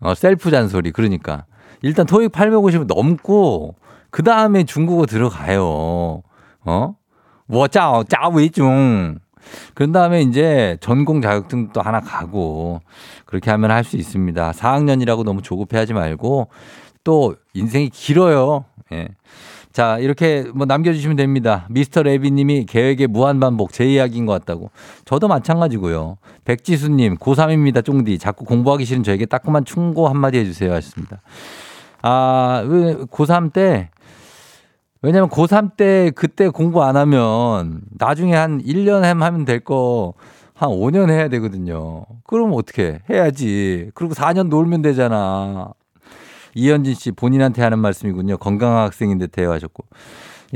[0.01, 0.91] 어, 셀프 잔소리.
[0.91, 1.45] 그러니까.
[1.83, 3.77] 일단 토익 850 넘고
[4.11, 6.23] 그 다음에 중국어 들어가요.
[6.65, 6.95] 어?
[7.47, 9.21] 뭐 짜오 짜위중.
[9.75, 12.81] 그런 다음에 이제 전공 자격증도 하나 가고
[13.25, 14.51] 그렇게 하면 할 수 있습니다.
[14.51, 16.49] 4학년이라고 너무 조급해하지 말고
[17.05, 18.65] 또 인생이 길어요.
[18.93, 19.09] 예.
[19.73, 21.67] 자, 이렇게 뭐 남겨주시면 됩니다.
[21.71, 24.71] 미스터 레비님이 계획의 무한반복 제 이야기인 것 같다고.
[25.05, 26.19] 저도 마찬가지고요.
[26.45, 27.85] 백지수님, 고3입니다.
[27.85, 28.19] 쫑디.
[28.19, 30.73] 자꾸 공부하기 싫은 저에게 따끔한 충고 한마디 해주세요.
[30.73, 31.21] 하셨습니다.
[32.03, 33.91] 아, 왜 고3 때,
[35.03, 40.15] 왜냐면 고3 때 그때 공부 안 하면 나중에 한 1년 하면 될 거
[40.61, 42.05] 한 5년 해야 되거든요.
[42.25, 43.91] 그럼 어떻게 해야지.
[43.95, 45.73] 그리고 4년 놀면 되잖아.
[46.55, 48.39] 이현진 씨 본인한테 하는 말씀이군요.
[48.39, 49.85] 건강한 학생인 데 대화하셨고.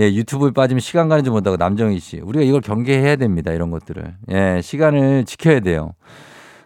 [0.00, 2.18] 예, 유튜브에 빠지면 시간 가는 줄 못하고 남정희 씨.
[2.18, 3.52] 우리가 이걸 경계해야 됩니다.
[3.52, 4.14] 이런 것들을.
[4.32, 5.94] 예, 시간을 지켜야 돼요.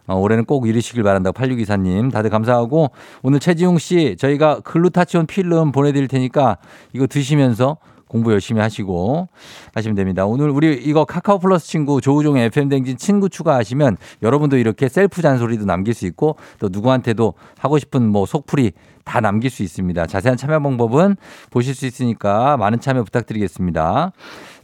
[0.07, 2.11] 어, 올해는 꼭 이르시길 바란다고 8624님.
[2.11, 2.91] 다들 감사하고
[3.23, 6.57] 오늘 최지용 씨 저희가 글루타치온 필름 보내드릴 테니까
[6.95, 7.77] 이거 드시면서
[8.09, 9.29] 공부 열심히 하시고
[9.75, 10.27] 하시면 됩니다.
[10.27, 15.65] 오늘 우리 이거 카카오 플러스 친구 조우종의 FM 댕진 친구 추가하시면 여러분도 이렇게 셀프 잔소리도
[15.67, 18.73] 남길 수 있고 또 누구한테도 하고 싶은 뭐 속풀이
[19.05, 20.07] 다 남길 수 있습니다.
[20.07, 21.17] 자세한 참여 방법은
[21.51, 24.13] 보실 수 있으니까 많은 참여 부탁드리겠습니다.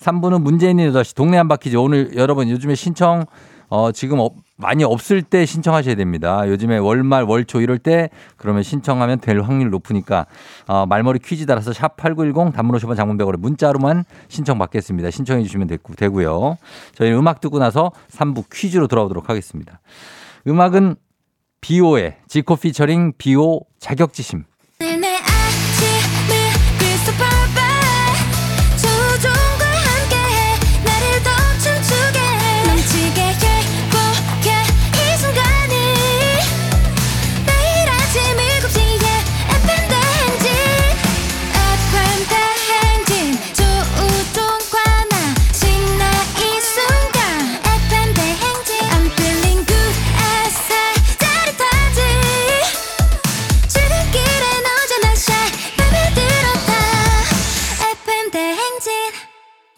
[0.00, 3.24] 3부는 문제 있는 8시 동네 한바퀴즈 오늘 여러분 요즘에 신청
[3.68, 6.48] 어, 지금 업- 많이 없을 때 신청하셔야 됩니다.
[6.48, 10.26] 요즘에 월말, 월초 이럴 때 그러면 신청하면 될 확률 높으니까
[10.66, 15.10] 어, 말머리 퀴즈 따라서 샵 8910 단문 50원 장문 100원에 문자로만 신청 받겠습니다.
[15.10, 16.56] 신청해 주시면 되고, 되고요.
[16.94, 19.80] 저희는 음악 듣고 나서 3부 퀴즈로 돌아오도록 하겠습니다.
[20.46, 20.96] 음악은
[21.60, 24.44] 비오의 지코 피처링 비오 자격지심.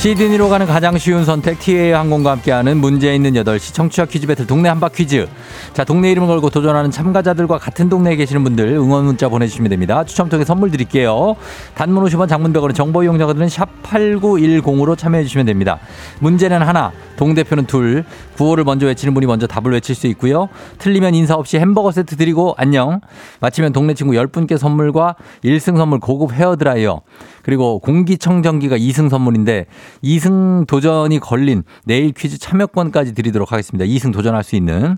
[0.00, 4.70] 시드니로 가는 가장 쉬운 선택 TA 항공과 함께하는 문제 있는 8시 청취자 퀴즈 배틀 동네
[4.70, 5.28] 한바 퀴즈.
[5.72, 10.04] 자, 동네 이름을 걸고 도전하는 참가자들과 같은 동네에 계시는 분들 응원 문자 보내주시면 됩니다.
[10.04, 11.36] 추첨 통해 선물 드릴게요.
[11.74, 15.78] 단문 50원 장문 100원의 정보 이용자들은 샵 8910으로 참여해 주시면 됩니다.
[16.20, 18.04] 문제는 하나, 동대표는 둘,
[18.36, 20.48] 구호를 먼저 외치는 분이 먼저 답을 외칠 수 있고요.
[20.78, 23.00] 틀리면 인사 없이 햄버거 세트 드리고 안녕.
[23.40, 27.02] 마치면 동네 친구 10분께 선물과 1승 선물 고급 헤어드라이어
[27.42, 29.66] 그리고 공기청정기가 2승 선물인데
[30.02, 33.84] 2승 도전이 걸린 내일 퀴즈 참여권까지 드리도록 하겠습니다.
[33.84, 34.96] 2승 도전할 수 있는.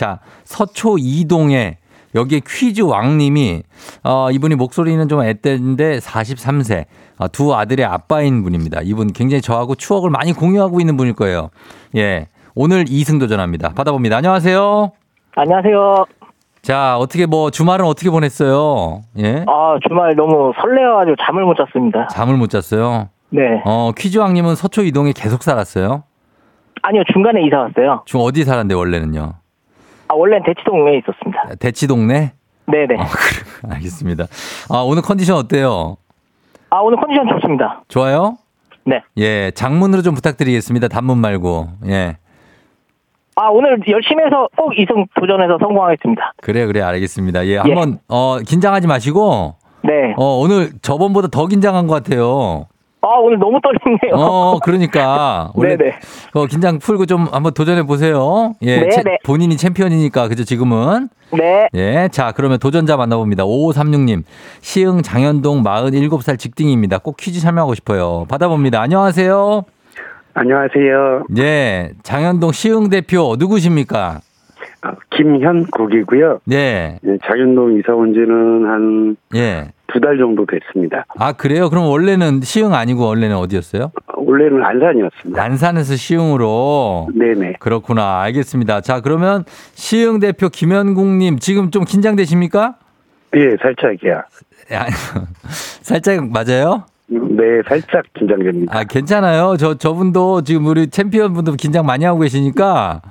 [0.00, 1.76] 자, 서초 이동에
[2.14, 3.62] 여기에 퀴즈 왕님이
[4.02, 6.86] 어, 이분이 목소리는 좀 앳된데 43세
[7.18, 8.80] 어, 두 아들의 아빠인 분입니다.
[8.82, 11.50] 이분 굉장히 저하고 추억을 많이 공유하고 있는 분일 거예요.
[11.96, 12.28] 예.
[12.54, 13.74] 오늘 2승 도전합니다.
[13.74, 14.16] 받아봅니다.
[14.16, 14.90] 안녕하세요.
[15.36, 16.06] 안녕하세요.
[16.62, 19.02] 자, 어떻게 뭐 주말은 어떻게 보냈어요?
[19.18, 19.44] 예.
[19.46, 22.06] 아, 주말 너무 설레어가지고 잠을 못 잤습니다.
[22.06, 23.10] 잠을 못 잤어요.
[23.28, 23.42] 네.
[23.66, 26.04] 어, 퀴즈 왕님은 서초 이동에 계속 살았어요?
[26.80, 28.02] 아니요, 중간에 이사 왔어요.
[28.06, 29.39] 중 어디 살았는데 원래는요?
[30.10, 31.54] 아, 원래는 대치동에 있었습니다.
[31.60, 32.32] 대치동네?
[32.66, 32.94] 네네.
[32.94, 33.70] 어, 그래.
[33.74, 34.24] 알겠습니다.
[34.68, 35.96] 아, 오늘 컨디션 어때요?
[36.70, 37.82] 아, 오늘 컨디션 좋습니다.
[37.86, 38.36] 좋아요?
[38.84, 39.02] 네.
[39.18, 40.88] 예, 장문으로 좀 부탁드리겠습니다.
[40.88, 41.68] 단문 말고.
[41.86, 42.16] 예.
[43.36, 46.32] 아, 오늘 열심히 해서 꼭 이승 도전해서 성공하겠습니다.
[46.42, 47.46] 그래, 그래, 알겠습니다.
[47.46, 49.54] 예, 한번, 어, 긴장하지 마시고,
[49.84, 50.12] 네.
[50.16, 52.66] 어, 오늘 저번보다 더 긴장한 것 같아요.
[53.02, 54.14] 아, 오늘 너무 떨리네요.
[54.14, 55.50] 어, 그러니까.
[55.54, 55.92] 원래 네네.
[56.34, 58.52] 어, 긴장 풀고 좀 한번 도전해 보세요.
[58.62, 58.90] 예, 네네.
[58.90, 61.08] 채- 본인이 챔피언이니까, 그죠, 지금은.
[61.32, 61.68] 네.
[61.74, 63.44] 예, 자, 그러면 도전자 만나봅니다.
[63.44, 64.24] 5536님,
[64.60, 66.98] 시흥 장현동 47살 직딩입니다.
[66.98, 68.26] 꼭 퀴즈 참여하고 싶어요.
[68.28, 68.80] 받아봅니다.
[68.82, 69.62] 안녕하세요.
[70.34, 71.24] 안녕하세요.
[71.38, 74.20] 예, 장현동 시흥 대표 누구십니까?
[74.86, 76.40] 어, 김현국이고요.
[76.52, 79.16] 예, 예, 장현동 이사 온 지는 한
[79.92, 80.18] 두달 예.
[80.18, 81.04] 정도 됐습니다.
[81.18, 81.68] 아, 그래요?
[81.70, 83.92] 그럼 원래는 시흥 아니고 원래는 어디였어요?
[84.06, 85.40] 어, 원래는 안산이었습니다.
[85.42, 87.08] 난산에서 시흥으로.
[87.14, 87.54] 네네.
[87.60, 88.22] 그렇구나.
[88.22, 88.80] 알겠습니다.
[88.80, 92.76] 자, 그러면 시흥 대표 김현국님 지금 좀 긴장되십니까?
[93.36, 94.24] 예, 살짝이야.
[94.72, 94.86] 야,
[95.82, 96.84] 살짝 맞아요?
[97.08, 98.76] 네, 살짝 긴장됩니다.
[98.76, 99.56] 아, 괜찮아요.
[99.58, 103.02] 저, 저분도 지금 우리 챔피언 분도 긴장 많이 하고 계시니까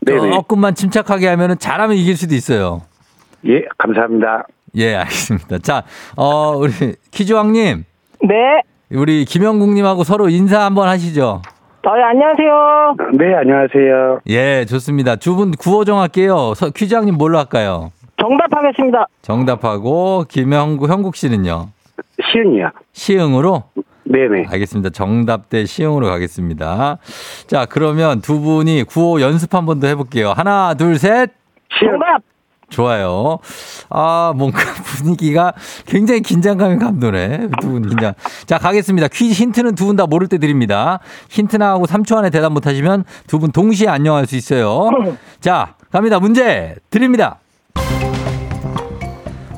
[0.00, 0.32] 네네.
[0.32, 2.82] 조금만 침착하게 하면 잘하면 이길 수도 있어요.
[3.46, 4.46] 예, 감사합니다.
[4.78, 5.58] 예, 알겠습니다.
[5.58, 5.82] 자,
[6.16, 6.72] 어, 우리
[7.10, 7.84] 퀴즈왕님,
[8.22, 8.34] 네.
[8.90, 11.42] 우리 김영국님하고 서로 인사 한번 하시죠.
[11.86, 12.96] 어, 예, 안녕하세요.
[13.18, 14.20] 네, 안녕하세요.
[14.28, 15.16] 예, 좋습니다.
[15.16, 16.54] 두 분 구호 정할게요.
[16.54, 17.92] 서- 퀴즈왕님 뭘로 할까요?
[18.20, 19.06] 정답하겠습니다.
[19.22, 21.68] 정답하고 김영국, 형국 씨는요?
[22.32, 22.72] 시은이야.
[22.92, 23.64] 시흥으로?
[24.04, 24.46] 네네.
[24.50, 24.90] 알겠습니다.
[24.90, 26.98] 정답 대 시흥으로 가겠습니다.
[27.46, 30.32] 자, 그러면 두 분이 구호 연습 한 번 더 해볼게요.
[30.32, 31.30] 하나, 둘, 셋.
[31.78, 31.90] 시은.
[31.92, 32.22] 정답.
[32.70, 33.38] 좋아요.
[33.90, 35.52] 아, 뭔가 분위기가
[35.86, 37.48] 굉장히 긴장감이 감도네.
[37.60, 38.12] 두 분 긴장.
[38.46, 39.08] 자, 가겠습니다.
[39.08, 41.00] 퀴즈 힌트는 두 분 다 모를 때 드립니다.
[41.30, 44.90] 힌트 나하고 3초 안에 대답 못 하시면 두 분 동시에 안녕할 수 있어요.
[45.40, 46.18] 자, 갑니다.
[46.20, 47.38] 문제 드립니다.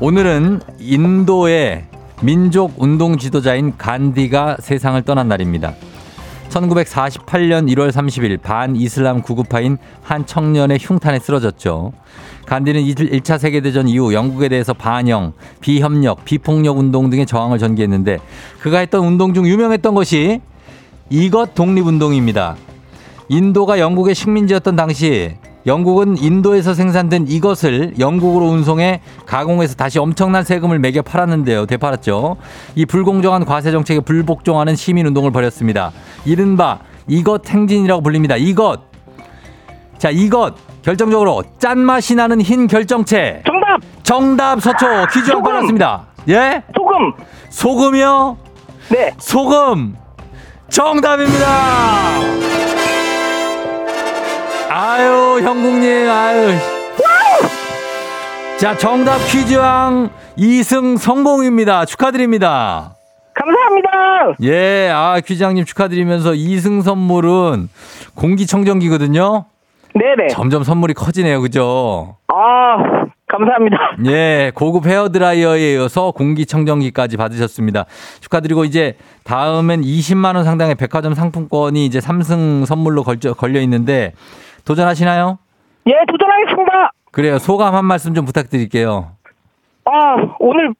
[0.01, 1.87] 오늘은 인도의
[2.23, 5.75] 민족 운동 지도자인 간디가 세상을 떠난 날입니다.
[6.49, 11.93] 1948년 1월 30일 반 이슬람 구구파인 한 청년의 흉탄에 쓰러졌죠.
[12.51, 18.19] 간디는 1차 세계대전 이후 영국에 대해서 반영, 비협력, 비폭력 운동 등의 저항을 전개했는데
[18.59, 20.41] 그가 했던 운동 중 유명했던 것이
[21.11, 22.57] 이것 독립운동입니다.
[23.29, 31.03] 인도가 영국의 식민지였던 당시 영국은 인도에서 생산된 이것을 영국으로 운송해 가공해서 다시 엄청난 세금을 매겨
[31.03, 31.67] 팔았는데요.
[31.67, 32.37] 되팔았죠.
[32.75, 35.93] 이 불공정한 과세 정책에 불복종하는 시민 운동을 벌였습니다.
[36.25, 38.35] 이른바 이것 행진이라고 불립니다.
[38.37, 38.81] 이것.
[39.99, 43.43] 자, 이것 결정적으로 짠맛이 나는 흰 결정체.
[43.47, 43.81] 정답.
[44.03, 45.43] 정답 서초 퀴즈 한 소금!
[45.43, 46.07] 빨랐습니다.
[46.29, 46.63] 예?
[46.75, 47.13] 소금.
[47.51, 48.37] 소금이요?
[48.91, 49.15] 네.
[49.19, 49.97] 소금
[50.69, 51.47] 정답입니다.
[54.71, 56.51] 아유 형국님 아유.
[58.59, 61.85] 자 정답 퀴즈왕 2승 성공입니다.
[61.87, 62.95] 축하드립니다.
[63.35, 63.89] 감사합니다.
[64.43, 67.69] 예, 아 퀴즈왕님 축하드리면서 2승 선물은
[68.15, 69.47] 공기청정기거든요.
[69.95, 70.29] 네네.
[70.29, 72.17] 점점 선물이 커지네요, 그죠?
[72.29, 73.97] 아, 감사합니다.
[74.07, 77.87] 예, 고급 헤어드라이어에 이어서 공기청정기까지 받으셨습니다.
[78.21, 84.13] 축하드리고 이제 다음엔 20만 원 상당의 백화점 상품권이 이제 3승 선물로 걸려, 걸려 있는데
[84.65, 85.39] 도전하시나요?
[85.87, 86.93] 예, 도전하겠습니다.
[87.13, 87.39] 그래요.
[87.39, 89.13] 소감 한 말씀 좀 부탁드릴게요.
[89.85, 90.73] 아, 오늘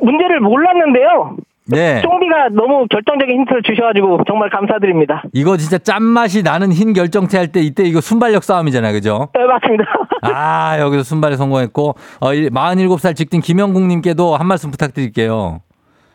[0.00, 1.36] 문제를 몰랐는데요.
[1.70, 2.00] 네.
[2.02, 5.22] 쫑비가 너무 결정적인 힌트를 주셔가지고 정말 감사드립니다.
[5.34, 8.92] 이거 진짜 짠맛이 나는 흰 결정체 할 때 이때 이거 순발력 싸움이잖아요.
[8.92, 9.28] 그죠?
[9.34, 9.84] 네, 맞습니다.
[10.22, 15.60] 아, 여기서 순발에 성공했고, 어, 47살 직딩 김영국님께도 한 말씀 부탁드릴게요.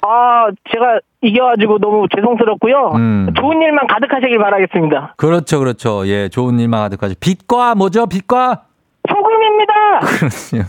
[0.01, 2.91] 아, 제가 이겨가지고 너무 죄송스럽고요.
[2.95, 3.33] 음.
[3.39, 5.13] 좋은 일만 가득하시길 바라겠습니다.
[5.17, 6.05] 그렇죠, 그렇죠.
[6.07, 7.15] 예, 좋은 일만 가득하죠.
[7.21, 8.05] 빛과 뭐죠?
[8.07, 8.63] 빛과?
[9.07, 9.73] 소금입니다.
[10.19, 10.67] 그렇죠.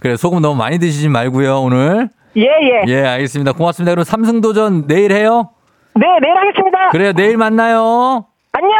[0.00, 2.08] 그래, 소금 너무 많이 드시지 말고요, 오늘.
[2.36, 2.84] 예, 예.
[2.88, 3.52] 예, 알겠습니다.
[3.52, 3.92] 고맙습니다.
[3.92, 5.50] 그럼 삼승 도전 내일 해요?
[5.94, 6.90] 네, 내일 하겠습니다.
[6.90, 8.26] 그래요, 내일 만나요.
[8.52, 8.70] 안녕.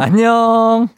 [0.00, 0.88] 안녕.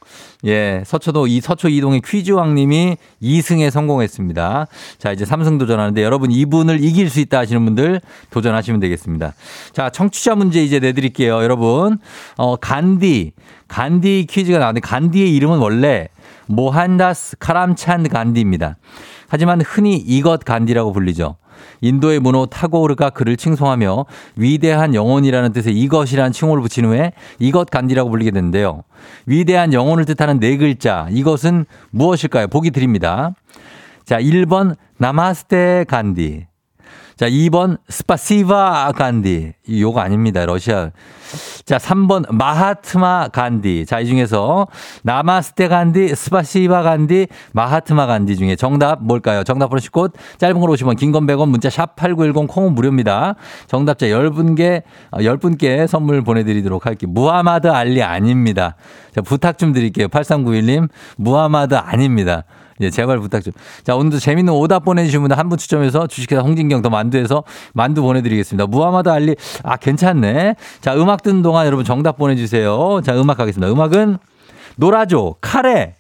[0.45, 4.67] 예, 서초도 이 서초 이동의 퀴즈왕님이 2승에 성공했습니다.
[4.99, 8.01] 자, 이제 3승 도전하는데 여러분 이분을 이길 수 있다 하시는 분들
[8.31, 9.35] 도전하시면 되겠습니다.
[9.73, 11.99] 자, 청취자 문제 이제 내드릴게요, 여러분.
[12.37, 13.33] 어, 간디,
[13.69, 16.09] 간디 퀴즈가 나왔는데 간디의 이름은 원래
[16.47, 18.77] 모한다스 카람찬 간디입니다.
[19.29, 21.37] 하지만 흔히 이것 간디라고 불리죠.
[21.81, 24.07] 인도의 문호 타고르가 그를 칭송하며
[24.37, 28.83] 위대한 영혼이라는 뜻의 이것이라는 칭호를 붙인 후에 이것 간디라고 불리게 되는데요.
[29.27, 32.49] 위대한 영혼을 뜻하는 네 글자 이것은 무엇일까요?
[32.49, 33.35] 보기 드립니다.
[34.05, 36.47] 자, 1번 나마스테 간디.
[37.23, 39.53] 자, 2번 спасибо 간디.
[39.69, 40.45] 이 요거 아닙니다.
[40.45, 40.91] 러시아.
[41.65, 43.87] 자, 3번 마하트마 간디.
[43.87, 44.67] 자, 이 중에서
[45.05, 49.45] नमस्ते 간디, спасибо 간디, 마하트마 간디 중에 정답 뭘까요?
[49.45, 53.37] 정답 보내실 곳 짧은 건 50원 긴 건 100원 문자 샵 8910 콩은 무료입니다.
[53.69, 57.09] 정답자 10분께 10분께 선물 보내 드리도록 할게요.
[57.13, 58.75] 무하마드 알리 아닙니다.
[59.15, 60.09] 자, 부탁 좀 드릴게요.
[60.09, 60.89] 8391님.
[61.19, 62.43] 무하마드 아닙니다.
[62.83, 63.53] 예, 제발 부탁 좀.
[63.85, 68.67] 자, 오늘도 재밌는 오답 보내주신 분들 한 분 추첨해서 주식회사 홍진경 더 만두에서 만두 보내드리겠습니다.
[68.67, 70.55] 무하마드 알리, 아, 괜찮네.
[70.81, 73.01] 자, 음악 듣는 동안 여러분 정답 보내주세요.
[73.05, 73.71] 자, 음악 가겠습니다.
[73.71, 74.19] 음악은
[74.77, 75.95] 노라조, 카레.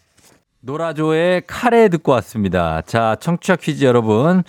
[0.64, 2.82] 노라조의 카레 듣고 왔습니다.
[2.82, 4.44] 자, 청취자 퀴즈 여러분.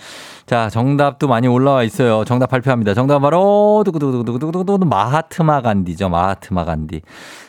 [0.46, 2.24] 자, 정답도 많이 올라와 있어요.
[2.24, 2.94] 정답 발표합니다.
[2.94, 6.08] 정답 바로 두구두구두구두구두구 마하트마 간디죠.
[6.08, 7.02] 마하트마 간디.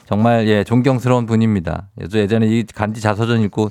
[0.07, 1.89] 정말 예, 존경스러운 분입니다.
[2.09, 3.69] 저 예전에 이 간디 자서전 읽고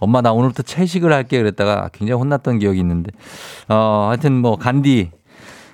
[0.00, 3.12] 엄마 나 오늘부터 채식을 할게 그랬다가 굉장히 혼났던 기억이 있는데
[3.68, 5.10] 어, 하여튼 뭐 간디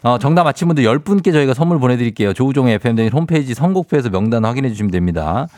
[0.02, 2.32] 어, 정답 맞힌 분들 10분께 저희가 선물 보내드릴게요.
[2.32, 5.48] 조우종의 FM대인 홈페이지 선곡표에서 명단 확인해 주시면 됩니다.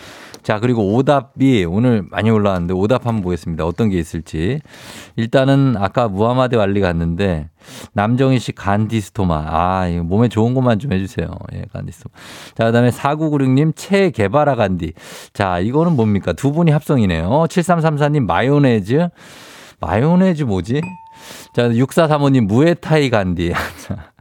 [0.42, 3.66] 자, 그리고 오답이 오늘 많이 올라왔는데 오답 한번 보겠습니다.
[3.66, 4.60] 어떤 게 있을지.
[5.16, 7.50] 일단은 아까 무하마드 알리 갔는데
[7.92, 9.44] 남정희 씨 간디스토마.
[9.48, 11.28] 아, 이거 몸에 좋은 것만 좀 해주세요.
[11.54, 12.12] 예, 간디스토마.
[12.54, 14.92] 자, 그 다음에 4996님 체개바라 간디.
[15.32, 16.32] 자, 이거는 뭡니까?
[16.32, 17.28] 두 분이 합성이네요.
[17.48, 19.08] 7334님 마요네즈.
[19.80, 20.80] 마요네즈 뭐지?
[21.54, 23.52] 자, 6435님 무에타이 간디.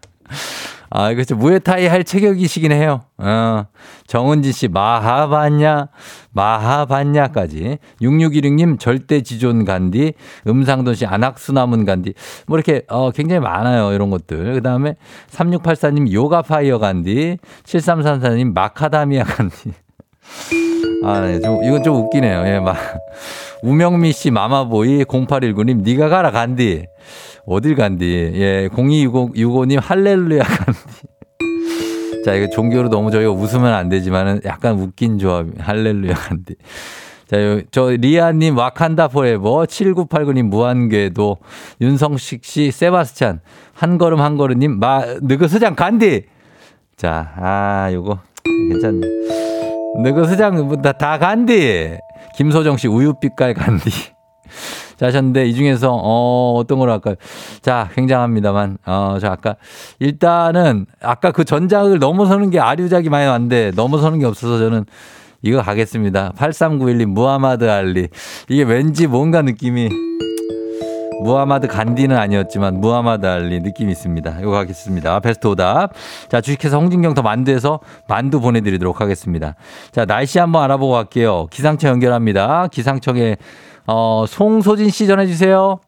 [0.92, 1.36] 아, 그렇죠.
[1.36, 3.02] 무에타이 할 체격이시긴 해요.
[3.18, 3.66] 어.
[4.08, 5.88] 정은진 씨, 마하반냐,
[6.32, 7.78] 마하반냐까지.
[8.02, 10.14] 6616님, 절대 지존 간디.
[10.48, 12.14] 음상돈 씨, 안악수나문 간디.
[12.48, 13.94] 뭐 이렇게, 어, 굉장히 많아요.
[13.94, 14.56] 이런 것들.
[14.56, 14.96] 그 다음에
[15.30, 17.38] 3684님, yoga fire 간디.
[17.66, 19.74] 7334님, 마카다미아 간디.
[21.04, 21.40] 아, 네.
[21.40, 22.46] 좀, 이건 좀 웃기네요.
[22.48, 22.76] 예, 막.
[23.64, 25.04] 우명미 씨, 마마보이.
[25.06, 26.86] 0819님, 니가 가라 간디.
[27.46, 28.32] 어딜 간디?
[28.36, 30.80] 예, 0265님 할렐루야 간디.
[32.26, 35.48] 자, 이거 종교로 너무 저희가 웃으면 안 되지만은 약간 웃긴 조합.
[35.58, 36.56] 할렐루야 간디.
[37.28, 41.38] 자, 요- 저 리아님 Wakanda forever 7989님 무한궤도
[41.80, 43.42] 윤성식 씨 세바스찬
[43.74, 46.24] 한 걸음 한 걸음님 마 느그스장 간디.
[46.98, 48.20] 자, 아, 요거
[48.72, 49.08] 괜찮네.
[50.04, 51.98] 느그스장 다, 다 간디.
[52.40, 53.90] 김소정 씨 우유빛깔 간디.
[54.96, 57.16] 자, 하셨는데 이 중에서 어 어떤 걸로 할까요?
[57.62, 59.58] 자, 굉장합니다만 어 저 아까
[60.00, 64.86] 일단은 아까 그 전작을 넘어서는 게 아류작이 많이 왔는데 넘어서는 게 없어서 저는
[65.42, 66.32] 이거 가겠습니다.
[66.38, 68.08] 8391님 무하마드 알리.
[68.48, 69.90] 이게 왠지 뭔가 느낌이
[71.22, 74.38] 무하마드 간디는 아니었지만 무하마드 알리 느낌이 있습니다.
[74.42, 75.20] 이거 가겠습니다.
[75.20, 75.94] 베스트 오답.
[76.30, 79.56] 자, 주식회사 홍진경 더 만두에서 만두 보내드리도록 하겠습니다.
[79.92, 81.48] 자, 날씨 한번 알아보고 갈게요.
[81.48, 82.68] 기상청 연결합니다.
[82.68, 83.38] 기상청에
[83.88, 85.80] 어, 송소진 씨 전해주세요.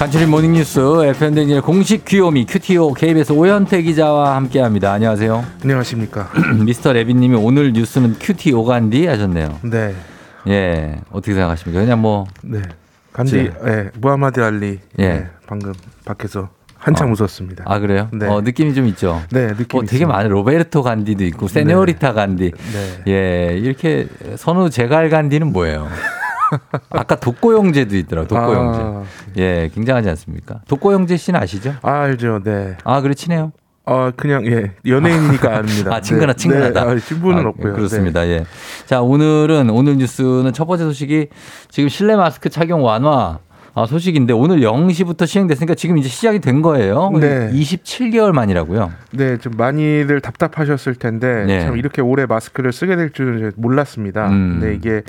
[0.00, 4.92] 간추린 모닝뉴스 FM댕진의 공식 귀요미 큐티오 KBS 오현태 기자와 함께합니다.
[4.92, 5.44] 안녕하세요.
[5.62, 6.30] 안녕하십니까.
[6.64, 9.58] 미스터 레빈님이 오늘 뉴스는 큐티 오 간디 하셨네요.
[9.60, 9.94] 네,
[10.48, 11.82] 예, 어떻게 생각하십니까?
[11.82, 12.62] 그냥 뭐 네.
[13.12, 14.78] 간디, 예, 무하마드 알리.
[15.00, 15.04] 예.
[15.04, 15.26] 예.
[15.46, 15.74] 방금
[16.06, 16.48] 밖에서
[16.78, 17.12] 한참 어.
[17.12, 17.64] 웃었습니다.
[17.66, 18.08] 아 그래요?
[18.14, 18.26] 네.
[18.26, 19.20] 어, 느낌이 좀 있죠.
[19.30, 20.30] 네, 느낌 어, 되게 많아요.
[20.30, 22.52] 로베르토 간디도 있고 señorita 간디.
[22.72, 23.02] 네.
[23.06, 25.88] 예, 이렇게 선우 제갈 간디는 뭐예요?
[26.90, 28.26] 아까 독고 형제도 있더라.
[28.26, 29.42] 독고 아, 형제.
[29.42, 30.60] 예, 굉장하지 않습니까?
[30.68, 31.74] 독고 형제 씨는 아시죠?
[31.82, 32.40] 아, 알죠.
[32.42, 32.76] 네.
[32.84, 33.52] 아, 그래 친해요.
[33.86, 35.94] 어, 그냥 예, 연예인이니까 압니다.
[35.94, 36.36] 아, 친근하, 네.
[36.36, 36.84] 친근하다.
[36.84, 37.74] 네, 아, 친분은 아, 없고요.
[37.74, 38.26] 그렇습니다.
[38.28, 38.44] 예.
[38.86, 41.28] 자, 오늘은, 오늘 뉴스는 첫 번째 소식이
[41.70, 43.38] 지금 실내 마스크 착용 완화
[43.74, 47.10] 아, 소식인데 오늘 0시부터 시행됐으니까 지금 이제 시작이 된 거예요.
[47.20, 47.50] 네.
[47.52, 48.90] 27개월 만이라고요.
[49.12, 51.60] 네, 좀 많이들 답답하셨을 텐데 네.
[51.60, 54.28] 참 이렇게 오래 마스크를 쓰게 될 줄은 몰랐습니다.
[54.28, 54.60] 음.
[54.60, 55.02] 네, 이게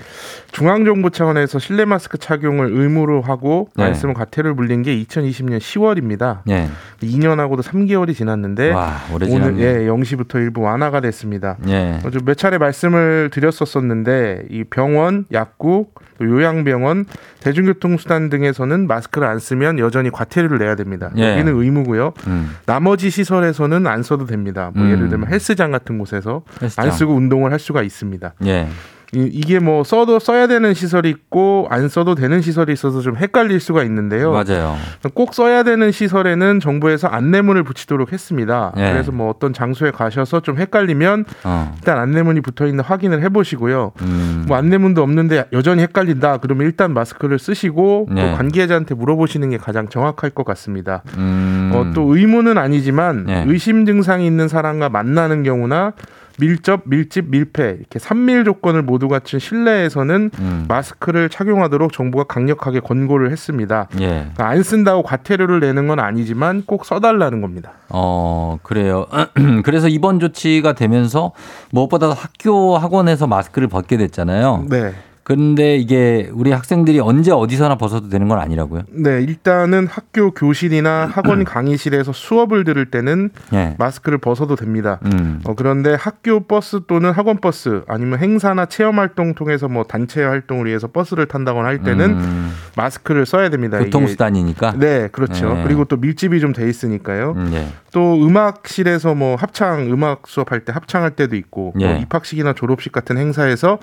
[0.51, 3.86] 중앙정부 차원에서 실내 마스크 착용을 의무로 하고 네.
[3.86, 6.39] 말씀을 과태료를 물린 게 2020년 10월입니다.
[6.49, 6.68] 예.
[7.01, 9.62] 2년하고도 3개월이 지났는데 와, 오래 오늘 지났네.
[9.62, 11.57] 예, 0시부터 일부 완화가 됐습니다.
[11.68, 11.99] 예.
[12.03, 17.05] 어, 좀몇 차례 말씀을 드렸었었는데 이 병원, 약국, 또 요양병원,
[17.39, 21.10] 대중교통수단 등 에서는 마스크를 안 쓰면 여전히 과태료를 내야 됩니다.
[21.18, 21.32] 예.
[21.32, 22.14] 여기는 의무고요.
[22.28, 22.56] 음.
[22.66, 24.72] 나머지 시설에서는 안 써도 됩니다.
[24.76, 24.91] 뭐 음.
[24.91, 26.86] 예를 들면 헬스장 같은 곳에서 헬스장.
[26.86, 28.34] 안 쓰고 운동을 할 수가 있습니다.
[28.45, 28.68] 예.
[29.14, 33.59] 이, 이게 뭐 써도 써야 되는 시설이 있고 안 써도 되는 시설이 있어서 좀 헷갈릴
[33.59, 34.32] 수가 있는데요.
[34.32, 34.76] 맞아요.
[35.14, 38.72] 꼭 써야 되는 시설에는 정부에서 안내문을 붙이도록 했습니다.
[38.78, 38.91] 예.
[38.91, 41.74] 그래서 뭐 어떤 장소에 가셔서 좀 헷갈리면 어.
[41.78, 43.91] 일단 안내문이 붙어 있는 확인을 해보시고요.
[44.01, 44.45] 음.
[44.47, 46.38] 뭐 안내문도 없는데 여전히 헷갈린다.
[46.38, 48.32] 그러면 일단 마스크를 쓰시고 네.
[48.32, 51.03] 또 관계자한테 물어보시는 게 가장 정확할 것 같습니다.
[51.18, 51.72] 음.
[51.74, 53.43] 어, 또 의무는 아니지만 네.
[53.47, 55.93] 의심 증상이 있는 사람과 만나는 경우나
[56.39, 60.65] 밀접, 밀집, 밀폐 이렇게 삼밀 조건을 모두 갖춘 실내에서는 음.
[60.67, 63.88] 마스크를 착용하도록 정부가 강력하게 권고를 했습니다.
[63.99, 64.07] 예.
[64.07, 67.73] 그러니까 안 쓴다고 과태료를 내는 건 아니지만 꼭 써달라는 겁니다.
[67.89, 69.05] 어, 그래요.
[69.63, 71.32] 그래서 이번 조치가 되면서
[71.71, 74.65] 무엇보다 학교 학원에서 마스크를 벗게 됐잖아요.
[74.69, 74.93] 네.
[75.32, 78.82] 그런데 이게 우리 학생들이 언제 어디서나 벗어도 되는 건 아니라고요?
[78.89, 83.75] 네, 일단은 학교 교실이나 학원 강의실에서 수업을 들을 때는 예.
[83.79, 84.99] 마스크를 벗어도 됩니다.
[85.05, 85.39] 음.
[85.45, 90.65] 어, 그런데 학교 버스 또는 학원 버스 아니면 행사나 체험 활동 통해서 뭐 단체 활동을
[90.65, 92.51] 위해서 버스를 탄다거나 할 때는 음.
[92.75, 93.79] 마스크를 써야 됩니다.
[93.79, 94.73] 교통수단이니까.
[94.79, 95.53] 네, 그렇죠.
[95.53, 95.63] 네.
[95.63, 97.36] 그리고 또 밀집이 좀 돼 있으니까요.
[97.38, 97.67] 음, 예.
[97.93, 101.88] 또 음악실에서 뭐 합창 음악 수업할 때 합창할 때도 있고 예.
[101.88, 103.79] 또 입학식이나 졸업식 같은 행사에서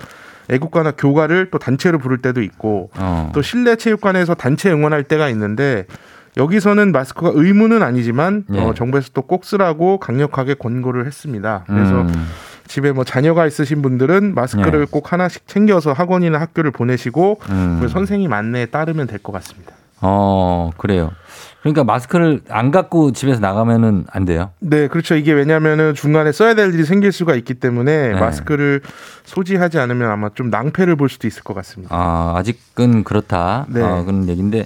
[0.49, 3.31] 애국가나 교가를 또 단체로 부를 때도 있고 어.
[3.33, 5.85] 또 실내 체육관에서 단체 응원할 때가 있는데
[6.37, 8.59] 여기서는 마스크가 의무는 아니지만 예.
[8.59, 11.63] 어, 정부에서 또 꼭 쓰라고 강력하게 권고를 했습니다.
[11.67, 12.27] 그래서 음.
[12.67, 14.85] 집에 뭐 자녀가 있으신 분들은 마스크를 네.
[14.89, 17.77] 꼭 하나씩 챙겨서 학원이나 학교를 보내시고 음.
[17.81, 19.73] 그 선생님 안내에 따르면 될 것 같습니다.
[20.01, 21.11] 어, 그래요.
[21.61, 24.51] 그러니까 마스크를 안 갖고 집에서 나가면은 안 돼요.
[24.59, 25.15] 네, 그렇죠.
[25.15, 28.19] 이게 왜냐면은 중간에 써야 될 일이 생길 수가 있기 때문에 네.
[28.19, 28.81] 마스크를
[29.25, 31.93] 소지하지 않으면 아마 좀 낭패를 볼 수도 있을 것 같습니다.
[31.93, 33.65] 아, 아직은 그렇다.
[33.69, 33.81] 네.
[33.81, 34.65] 어, 그런 얘기인데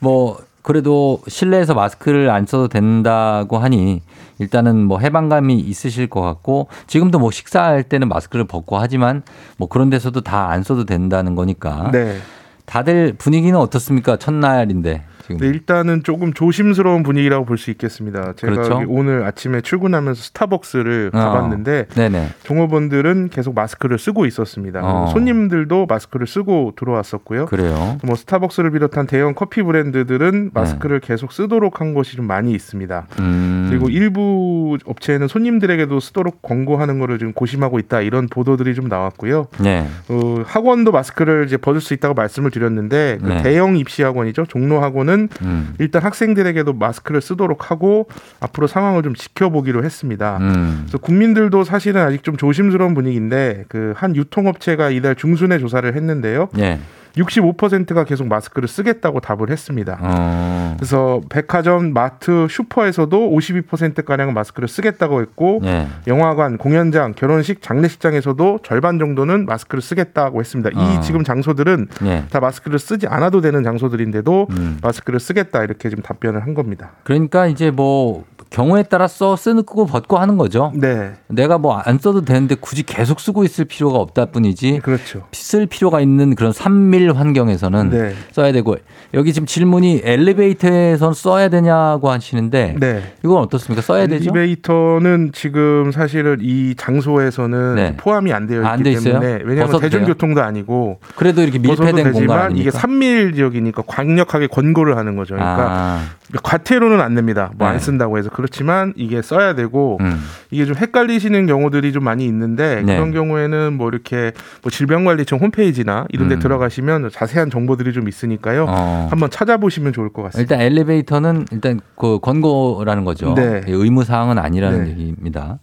[0.00, 4.02] 뭐 그래도 실내에서 마스크를 안 써도 된다고 하니
[4.38, 9.22] 일단은 뭐 해방감이 있으실 것 같고 지금도 뭐 식사할 때는 마스크를 벗고 하지만
[9.58, 12.18] 뭐 그런 데서도 다 안 써도 된다는 거니까 네.
[12.66, 14.16] 다들 분위기는 어떻습니까?
[14.16, 15.38] 첫날인데 지금.
[15.38, 18.32] 네, 일단은 조금 조심스러운 분위기라고 볼 수 있겠습니다.
[18.34, 18.82] 제가 그렇죠.
[18.88, 21.18] 오늘 아침에 출근하면서 스타벅스를 어.
[21.18, 22.28] 가봤는데 네네.
[22.42, 24.80] 종업원들은 계속 마스크를 쓰고 있었습니다.
[24.82, 25.10] 어.
[25.12, 27.46] 손님들도 마스크를 쓰고 들어왔었고요.
[27.46, 27.98] 그래요.
[28.02, 30.50] 뭐 스타벅스를 비롯한 대형 커피 브랜드들은 네.
[30.52, 33.06] 마스크를 계속 쓰도록 한 곳이 좀 많이 있습니다.
[33.20, 33.66] 음.
[33.70, 39.46] 그리고 일부 업체는 손님들에게도 쓰도록 권고하는 거를 지금 고심하고 있다 이런 보도들이 좀 나왔고요.
[39.60, 39.86] 네.
[40.08, 43.42] 어, 학원도 마스크를 이제 벗을 수 있다고 말씀을 드렸는데 그 네.
[43.42, 44.46] 대형 입시 학원이죠.
[44.46, 45.11] 종로 학원은
[45.42, 45.74] 음.
[45.78, 48.08] 일단 학생들에게도 마스크를 쓰도록 하고
[48.40, 50.38] 앞으로 상황을 좀 지켜보기로 했습니다.
[50.40, 50.80] 음.
[50.82, 56.48] 그래서 국민들도 사실은 아직 좀 조심스러운 분위기인데 그 한 유통업체가 이달 중순에 조사를 했는데요.
[56.58, 56.80] 예.
[57.16, 59.98] 65%가 계속 마스크를 쓰겠다고 답을 했습니다.
[60.00, 60.74] 어.
[60.78, 65.86] 그래서 백화점, 마트, 슈퍼에서도 52%가량 마스크를 쓰겠다고 했고 예.
[66.06, 70.70] 영화관, 공연장, 결혼식, 장례식장에서도 절반 정도는 마스크를 쓰겠다고 했습니다.
[70.74, 70.82] 어.
[70.82, 72.24] 이 지금 장소들은 예.
[72.30, 74.78] 다 마스크를 쓰지 않아도 되는 장소들인데도 음.
[74.82, 76.92] 마스크를 쓰겠다 이렇게 지금 답변을 한 겁니다.
[77.04, 80.72] 그러니까 이제 뭐 경우에 따라서 쓰고 벗고 하는 거죠.
[80.76, 85.22] 네, 내가 뭐 안 써도 되는데 굳이 계속 쓰고 있을 필요가 없다 뿐이지 그렇죠.
[85.32, 88.76] 쓸 필요가 있는 그런 산밀 환경에서는 네, 써야 되고
[89.14, 93.14] 여기 지금 질문이 엘리베이터에선 써야 되냐고 하시는데 네.
[93.24, 93.82] 이건 어떻습니까?
[93.82, 94.30] 써야 되죠?
[94.30, 97.96] 엘리베이터는 지금 사실은 이 장소에서는 네.
[97.96, 99.20] 포함이 안 되어 아, 안 있기 돼 있어요?
[99.20, 102.48] 때문에 왜냐하면 대중교통도 아니고 그래도 이렇게 밀폐된 공간 아닙니까?
[102.54, 105.34] 이게 산밀 지역이니까 강력하게 권고를 하는 거죠.
[105.34, 106.02] 그러니까 아,
[106.42, 107.50] 과태료는 안 냅니다.
[107.56, 107.78] 뭐안 네.
[107.80, 110.18] 쓴다고 해서 그렇지만 이게 써야 되고 음.
[110.50, 112.94] 이게 좀 헷갈리시는 경우들이 좀 많이 있는데 네.
[112.96, 116.40] 그런 경우에는 뭐 이렇게 뭐 질병관리청 홈페이지나 이런 데 음.
[116.40, 118.66] 들어가시면 자세한 정보들이 좀 있으니까요.
[118.68, 119.08] 어.
[119.10, 120.54] 한번 찾아보시면 좋을 것 같습니다.
[120.56, 123.34] 일단 엘리베이터는 일단 그 권고라는 거죠.
[123.34, 123.62] 네.
[123.66, 124.90] 의무 사항은 아니라는 네.
[124.92, 125.58] 얘기입니다.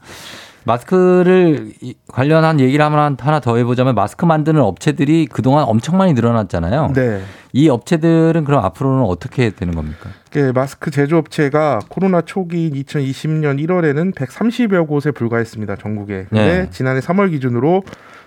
[0.65, 6.91] 마스크를 이- 관련한 얘기를 하나, 하나 더 해보자면 마스크 만드는 업체들이 그동안 엄청 많이 늘어났잖아요.
[6.93, 7.21] 네.
[7.53, 10.09] 이 업체들은 그럼 앞으로는 어떻게 되는 겁니까?
[10.31, 15.75] 그 마스크 제조업체가 코로나 초기인 2020년 1월에는 130여 곳에 불과했습니다.
[15.77, 16.27] 전국에.
[16.29, 16.69] 근데 네.
[16.69, 17.83] 지난해 3월 기준으로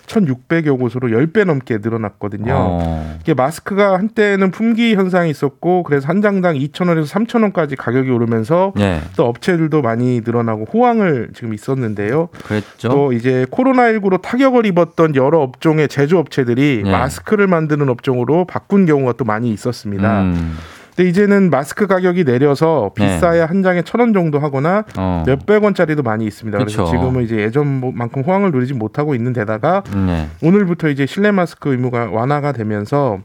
[0.07, 2.53] 1,600여 곳으로 10배 넘게 늘어났거든요.
[2.55, 3.19] 어.
[3.23, 9.27] 이게 마스크가 한때는 품귀 현상이 있었고 그래서 한 장당 2,000원에서 3,000원까지 가격이 오르면서 네, 또
[9.27, 12.29] 업체들도 많이 늘어나고 호황을 지금 있었는데요.
[12.45, 12.89] 그랬죠.
[12.89, 16.91] 또 이제 코로나19로 타격을 입었던 여러 업종의 제조업체들이 네.
[16.91, 20.23] 마스크를 만드는 업종으로 바꾼 경우가 또 많이 있었습니다.
[20.23, 20.57] 음,
[20.95, 23.07] 근데 이제는 마스크 가격이 내려서 네.
[23.15, 25.23] 비싸야 한 장에 천 원 정도 하거나 어.
[25.27, 26.59] 몇백 원짜리도 많이 있습니다.
[26.59, 26.97] 그래서 그쵸.
[26.97, 30.29] 지금은 이제 예전만큼 호황을 누리지 못하고 있는 데다가 네.
[30.43, 33.21] 오늘부터 이제 실내 마스크 의무가 완화가 되면서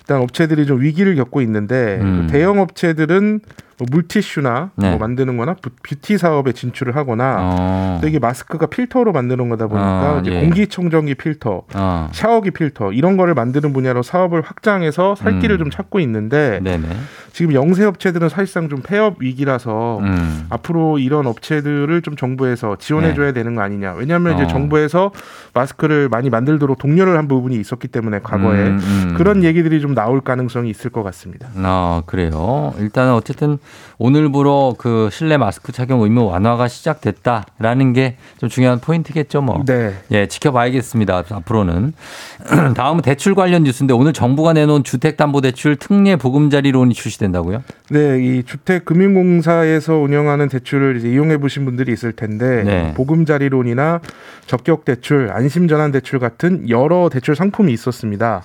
[0.00, 2.26] 일단 업체들이 좀 위기를 겪고 있는데 음.
[2.26, 3.40] 그 대형 업체들은
[3.80, 4.90] 뭐 물티슈나 네.
[4.90, 7.98] 뭐 만드는 거나 부- 뷰티 사업에 진출을 하거나 어.
[8.02, 10.40] 또 이게 마스크가 필터로 만드는 거다 보니까 어, 이제 예.
[10.40, 12.08] 공기청정기 필터, 어.
[12.12, 15.58] 샤워기 필터 이런 거를 만드는 분야로 사업을 확장해서 살 길을 음.
[15.58, 16.86] 좀 찾고 있는데 네네.
[17.32, 20.46] 지금 영세 업체들은 사실상 좀 폐업 위기라서 음.
[20.50, 23.94] 앞으로 이런 업체들을 좀 정부에서 지원해 줘야 되는 거 아니냐.
[23.94, 24.42] 왜냐하면 네.
[24.42, 24.44] 어.
[24.44, 25.12] 이제 정부에서
[25.54, 29.14] 마스크를 많이 만들도록 독려를 한 부분이 있었기 때문에 과거에 음, 음.
[29.16, 31.48] 그런 얘기들이 좀 나올 가능성이 있을 것 같습니다.
[31.56, 32.74] 아, 그래요.
[32.78, 33.58] 일단은 어쨌든
[33.98, 39.62] 오늘부로 그 실내 마스크 착용 의무 완화가 시작됐다라는 게 좀 중요한 포인트겠죠, 뭐.
[39.66, 39.92] 네.
[40.12, 41.24] 예, 지켜봐야겠습니다.
[41.30, 41.92] 앞으로는.
[42.74, 47.62] 다음은 대출 관련 뉴스인데 오늘 정부가 내놓은 주택담보대출 특례 보금자리론이 출시된다고요?
[47.90, 52.94] 네, 이 주택금융공사에서 운영하는 대출을 이제 이용해 보신 분들이 있을 텐데 네.
[52.94, 54.00] 보금자리론이나
[54.46, 58.42] 적격대출, 안심전환대출 같은 여러 대출 상품이 있었습니다.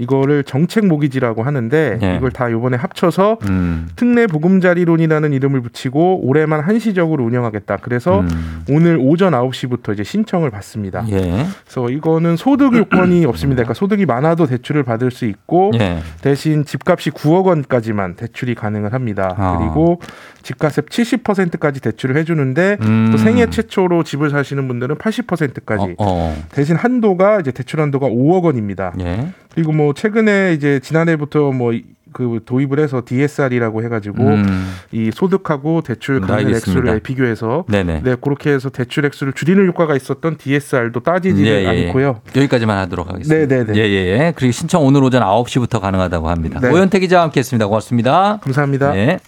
[0.00, 2.16] 이거를 정책 모기지라고 하는데 네.
[2.16, 3.88] 이걸 다 이번에 합쳐서 음.
[3.96, 7.76] 특례 보금자리론이라는 이름을 붙이고 올해만 한시적으로 운영하겠다.
[7.82, 8.64] 그래서 음.
[8.70, 11.04] 오늘 오전 9시부터 이제 신청을 받습니다.
[11.10, 11.46] 예.
[11.64, 13.58] 그래서 이거는 소득 요건이 없습니다.
[13.62, 15.98] 그러니까 소득이 많아도 대출을 받을 수 있고 예.
[16.22, 19.34] 대신 집값이 9억 원까지만 대출이 가능을 합니다.
[19.36, 19.58] 아.
[19.58, 20.00] 그리고
[20.42, 23.10] 집값의 70%까지 대출을 해 주는데 음.
[23.12, 26.36] 또 생애 최초로 집을 사시는 분들은 80%까지 어, 어.
[26.52, 28.94] 대신 한도가 이제 대출 한도가 5억 원입니다.
[29.00, 29.28] 예.
[29.54, 31.72] 그리고 뭐 최근에 이제 지난해부터 뭐
[32.12, 34.74] 그 도입을 해서 DSR이라고 해가지고 음.
[34.92, 36.80] 이 소득하고 대출 가능 알겠습니다.
[36.80, 38.02] 액수를 비교해서 네네.
[38.02, 41.86] 네 그렇게 해서 대출 액수를 줄이는 효과가 있었던 DSR도 따지지는 예, 예, 예.
[41.86, 42.20] 않고요.
[42.34, 43.54] 여기까지만 하도록 하겠습니다.
[43.54, 43.78] 네네네.
[43.78, 44.32] 예예예.
[44.36, 46.60] 그리고 신청 오늘 오전 9시부터 가능하다고 합니다.
[46.60, 46.70] 네.
[46.70, 47.66] 오현태 기자와 함께했습니다.
[47.66, 48.38] 고맙습니다.
[48.42, 48.96] 감사합니다.
[48.96, 49.20] 예.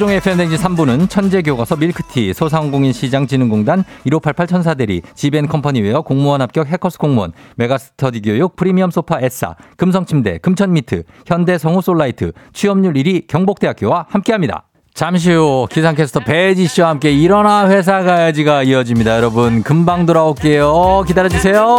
[0.00, 8.22] 조우종의 팬데믹 3부는 천재교과서 밀크티, 소상공인 시장진흥공단 1588 천사대리, 지벤컴퍼니웨어 공무원 합격 해커스 공무원, 메가스터디
[8.22, 14.64] 교육 프리미엄 소파 에싸, 금성침대, 금천미트, 현대성우 솔라이트, 취업률 1위 경복대학교와 함께합니다.
[14.94, 19.16] 잠시 후 기상캐스터 배혜지 씨와 함께 일어나 회사 가야지가 이어집니다.
[19.16, 21.04] 여러분 금방 돌아올게요.
[21.06, 21.78] 기다려주세요.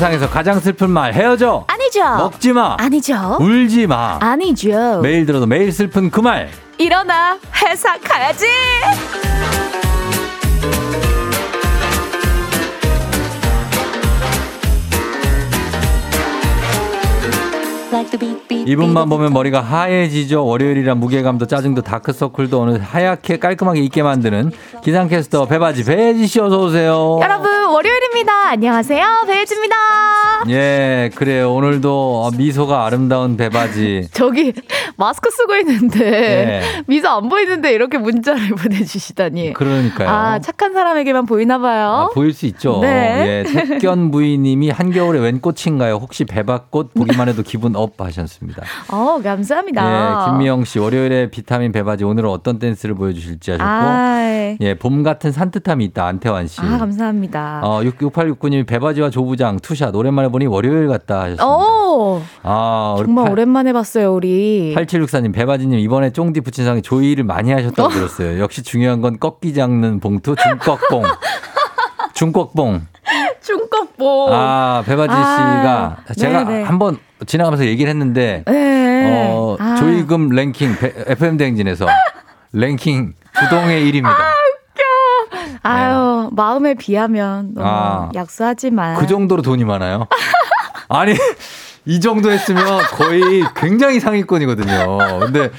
[0.00, 1.66] 세상에서 가장 슬픈 말 헤어져.
[1.66, 2.02] 아니죠.
[2.02, 2.74] 먹지 마.
[2.78, 3.36] 아니죠.
[3.38, 4.16] 울지 마.
[4.22, 5.00] 아니죠.
[5.02, 6.48] 매일 들어도 매일 슬픈 그 말.
[6.78, 8.46] 일어나 회사 가야지.
[18.66, 20.46] 이분만 보면 머리가 하얘지죠.
[20.46, 27.18] 월요일이란 무게감도 짜증도 다크서클도 오늘 하얗게 깔끔하게 있게 만드는 기상캐스터 배바지 배지 씨 어서 오세요.
[27.22, 27.59] 여러분.
[28.52, 29.06] 안녕하세요.
[29.28, 29.76] 배혜지입니다.
[30.48, 31.54] 예, 그래요.
[31.54, 34.08] 오늘도 미소가 아름다운 배바지.
[34.12, 34.52] 저기
[34.96, 36.62] 마스크 쓰고 있는데 네.
[36.88, 39.52] 미소 안 보이는데 이렇게 문자를 보내주시다니.
[39.52, 40.08] 그러니까요.
[40.08, 41.86] 아 착한 사람에게만 보이나 봐요.
[41.90, 42.80] 아, 보일 수 있죠.
[42.82, 43.44] 네.
[43.46, 45.94] 예, 택견 부인님이 한겨울에 웬 꽃인가요?
[46.02, 48.64] 혹시 배밭꽃 보기만 해도 기분 업 하셨습니다.
[48.90, 50.26] 어 감사합니다.
[50.26, 55.30] 예, 김미영 씨 월요일에 비타민 배바지 오늘은 어떤 댄스를 보여주실지 하셨고, 아, 예, 봄 같은
[55.30, 56.60] 산뜻함이 있다 안태환 씨.
[56.60, 57.60] 아 감사합니다.
[57.62, 57.84] 어,
[58.40, 61.46] 6869님이 배바지와 조부장 투샷 오랜만에 보니 월요일 같다 하셨습니다.
[61.46, 64.74] 오 아, 정말 팔- 오랜만에 봤어요 우리.
[64.76, 67.88] 8764님, 배바지님, 이번에 쫑디 부친상에 조의를 많이 하셨다고 어?
[67.88, 68.40] 들었어요.
[68.40, 71.02] 역시 중요한 건 꺾이지 않는 봉투, 중꺾봉.
[72.14, 72.86] 중꺾봉.
[73.42, 74.28] 중꺾보.
[74.30, 76.62] 아, 배바지 아, 씨가 제가 네네.
[76.64, 79.30] 한번 지나가면서 얘기를 했는데, 네.
[79.34, 79.76] 어, 아.
[79.76, 80.76] 조의금 랭킹,
[81.06, 81.86] FM대행진에서
[82.52, 84.14] 랭킹 부동의 1위입니다.
[85.62, 88.08] 아유 마음에 비하면 너무 아.
[88.14, 88.96] 약소하지만.
[88.96, 90.06] 그 정도로 돈이 많아요?
[90.88, 91.14] 아니,
[91.84, 94.98] 이 정도 했으면 거의 굉장히 상위권이거든요.
[95.20, 95.50] 근데,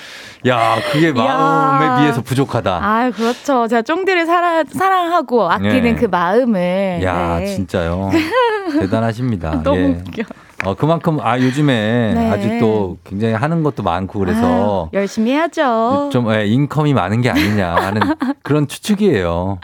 [0.47, 1.97] 야, 그게 마음에 야.
[1.99, 2.79] 비해서 부족하다.
[2.81, 3.67] 아 그렇죠.
[3.67, 5.95] 제가 쫑디를 사랑, 사랑하고 아끼는 네.
[5.95, 7.01] 그 마음을.
[7.03, 7.45] 야, 네.
[7.45, 8.09] 진짜요.
[8.79, 9.61] 대단하십니다.
[9.63, 9.85] 너무 예.
[9.85, 10.23] 웃겨.
[10.63, 12.59] 어, 그만큼, 아, 요즘에 네.
[12.59, 16.09] 또 굉장히 하는 것도 많고 그래서 아유, 열심히 해야죠.
[16.11, 18.01] 좀 예, income이 많은 게 아니냐 하는
[18.43, 19.59] 그런 추측이에요.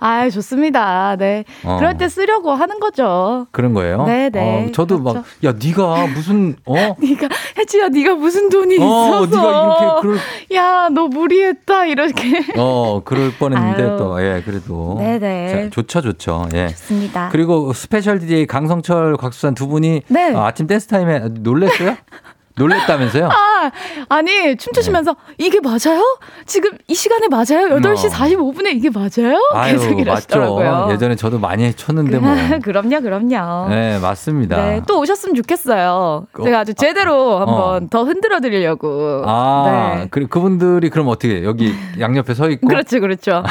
[0.00, 1.16] 아 좋습니다.
[1.16, 1.44] 네.
[1.64, 1.76] 어.
[1.78, 3.46] 그럴 때 쓰려고 하는 거죠.
[3.52, 4.04] 그런 거예요?
[4.04, 4.66] 네 네.
[4.68, 5.18] 어, 저도 그렇죠.
[5.20, 6.74] 막, 야, 네가 무슨, 어?
[7.00, 9.26] 네가 혜지야, 네가 무슨 돈이 어, 있어서?
[9.26, 10.18] 네가 이렇게 그럴,
[10.54, 12.44] 야, 너 무리했다 이렇게.
[12.58, 13.96] 어, 그럴 뻔했는데.
[13.96, 14.96] 또, 예, 그래도.
[14.98, 15.48] 네네.
[15.48, 16.48] 자, 좋죠, 좋죠.
[16.54, 16.68] 예.
[16.68, 17.28] 좋습니다.
[17.32, 20.33] 그리고 special DJ 강성철, 곽수산 두 분이 네.
[20.34, 21.96] 어, 아침 댄스 타임에 놀랬어요?
[22.56, 23.28] 놀랬다면서요?
[23.30, 23.70] 아,
[24.08, 25.34] 아니 춤추시면서 네.
[25.38, 26.18] 이게 맞아요?
[26.46, 27.68] 지금 이 시간에 맞아요?
[27.76, 28.10] 8시 어.
[28.10, 29.38] 45분에 이게 맞아요?
[29.52, 30.00] 아유, 계속 맞죠.
[30.00, 30.88] 이러시더라고요.
[30.92, 32.32] 예전에 저도 많이 췄는데 뭐.
[32.62, 33.68] 그럼요, 그럼요.
[33.70, 34.56] 네, 맞습니다.
[34.56, 36.26] 네, 또 오셨으면 좋겠어요.
[36.32, 37.86] 어, 제가 아주 제대로 한번 어.
[37.90, 39.22] 더 흔들어 드리려고.
[39.26, 40.08] 아, 네.
[40.10, 41.42] 그 그분들이 그럼 어떻게?
[41.44, 43.42] 여기 양옆에 서 있고 그렇죠, 그렇죠.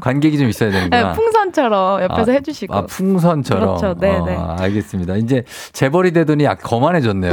[0.00, 1.12] 관객이 좀 있어야 네, 되는구나.
[1.12, 2.74] 풍선처럼 옆에서 아, 해주시고.
[2.74, 3.76] 아, 풍선처럼.
[3.76, 3.94] 그렇죠.
[4.00, 4.34] 네, 네.
[4.34, 5.16] 어, 알겠습니다.
[5.16, 7.32] 이제 재벌이 되더니 약 거만해졌네요.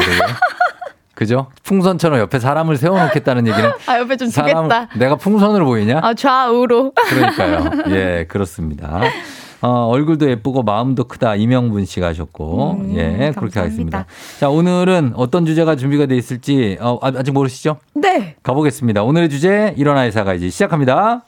[1.21, 1.45] 그죠?
[1.61, 4.89] 풍선처럼 옆에 사람을 세워놓겠다는 얘기는 아, 옆에 좀 사람 주겠다.
[4.97, 5.99] 내가 풍선으로 보이냐?
[6.01, 6.93] 아, 좌우로.
[6.95, 7.69] 그러니까요.
[7.95, 9.01] 예, 그렇습니다.
[9.61, 13.61] 어, 얼굴도 예쁘고 마음도 크다 이명분 씨가 하셨고 음, 예 그렇게 감사합니다.
[13.61, 14.05] 하겠습니다.
[14.39, 17.77] 자 오늘은 어떤 주제가 준비가 돼 있을지 어, 아- 아직 모르시죠?
[17.93, 18.33] 네.
[18.41, 19.03] 가보겠습니다.
[19.03, 21.21] 오늘의 주제 일어나 회사 가야지 시작합니다.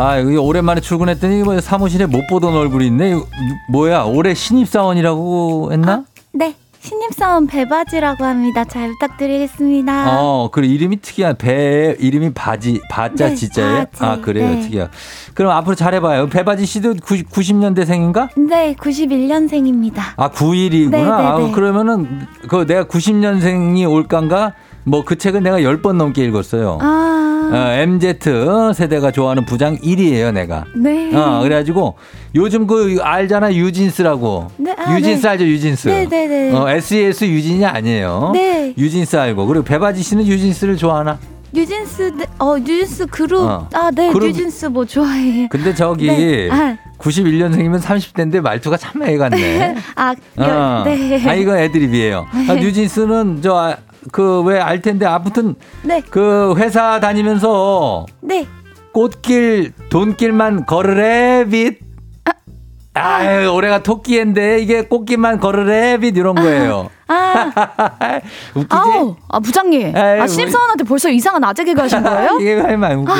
[0.00, 3.14] 아, 오랜만에 출근했더니 뭐 사무실에 못 보던 얼굴이 있네.
[3.68, 4.04] 뭐야?
[4.04, 6.04] 올해 신입사원이라고 했나?
[6.32, 6.54] 네.
[6.80, 8.64] 신입사원 배바지라고 합니다.
[8.64, 10.20] 잘 부탁드리겠습니다.
[10.20, 13.86] 어, 그리고 이름이 특이한 배 이름이 바지 바자 네, 진짜예요?
[13.90, 14.04] 바지.
[14.04, 14.60] 아 그래요, 네.
[14.60, 14.88] 특이한.
[15.34, 16.28] 그럼 앞으로 잘해봐요.
[16.28, 18.28] 배바지 씨도 90, 90년대생인가?
[18.48, 20.00] 네, 91년생입니다.
[20.16, 20.90] 아 91이구나.
[20.92, 21.50] 네, 네, 아, 네.
[21.50, 24.52] 그러면은 그 내가 90년생이 올까인가?
[24.84, 26.78] 뭐 그 책은 내가 10번 넘게 읽었어요.
[26.80, 28.18] 아, 어, MZ
[28.74, 30.64] 세대가 좋아하는 부장 1위예요, 내가.
[30.76, 31.14] 네.
[31.14, 31.94] 어, 그래가지고
[32.34, 34.48] 요즘 그 알잖아 유진스라고.
[34.58, 35.28] 네, 아, 유진스 네.
[35.28, 35.88] 알죠, 유진스.
[35.88, 36.52] 네, 네, 네.
[36.54, 38.30] 어, SES 유진이 아니에요.
[38.34, 38.74] 네.
[38.76, 39.46] 유진스 알고.
[39.46, 41.18] 그리고 배바지 씨는 유진스를 좋아하나?
[41.52, 43.42] 뉴진스, 네, 어, 뉴진스 그룹.
[43.48, 43.68] 어.
[43.72, 44.26] 아, 네, 그룹.
[44.28, 45.48] 뉴진스 뭐 좋아해.
[45.50, 46.50] 근데 저기 네.
[46.50, 46.76] 아.
[46.98, 49.76] 91년생이면 30대인데 말투가 참 애 같네.
[49.94, 50.84] 아, 어.
[50.84, 51.28] 열, 네.
[51.28, 52.26] 아 이거 애드립이에요.
[52.48, 53.76] 아, 뉴진스는 저
[54.12, 58.46] 그 왜 알 텐데 아무튼 네, 그 회사 다니면서 네.
[58.92, 61.78] 꽃길 돈길만 걸으래 빛.
[62.94, 66.90] 아유 올해가 토끼인데 이게 꽃길만 걸으래 빛 이런 거예요.
[67.06, 67.50] 아,
[68.56, 68.68] 웃기지?
[68.70, 69.96] 아우, 아, 부장님.
[69.96, 72.38] 에이, 아, 신입사원한테 벌써 이상한 아재 개그 하신 거예요?
[72.42, 73.12] 이게 왜 많이 웃겨.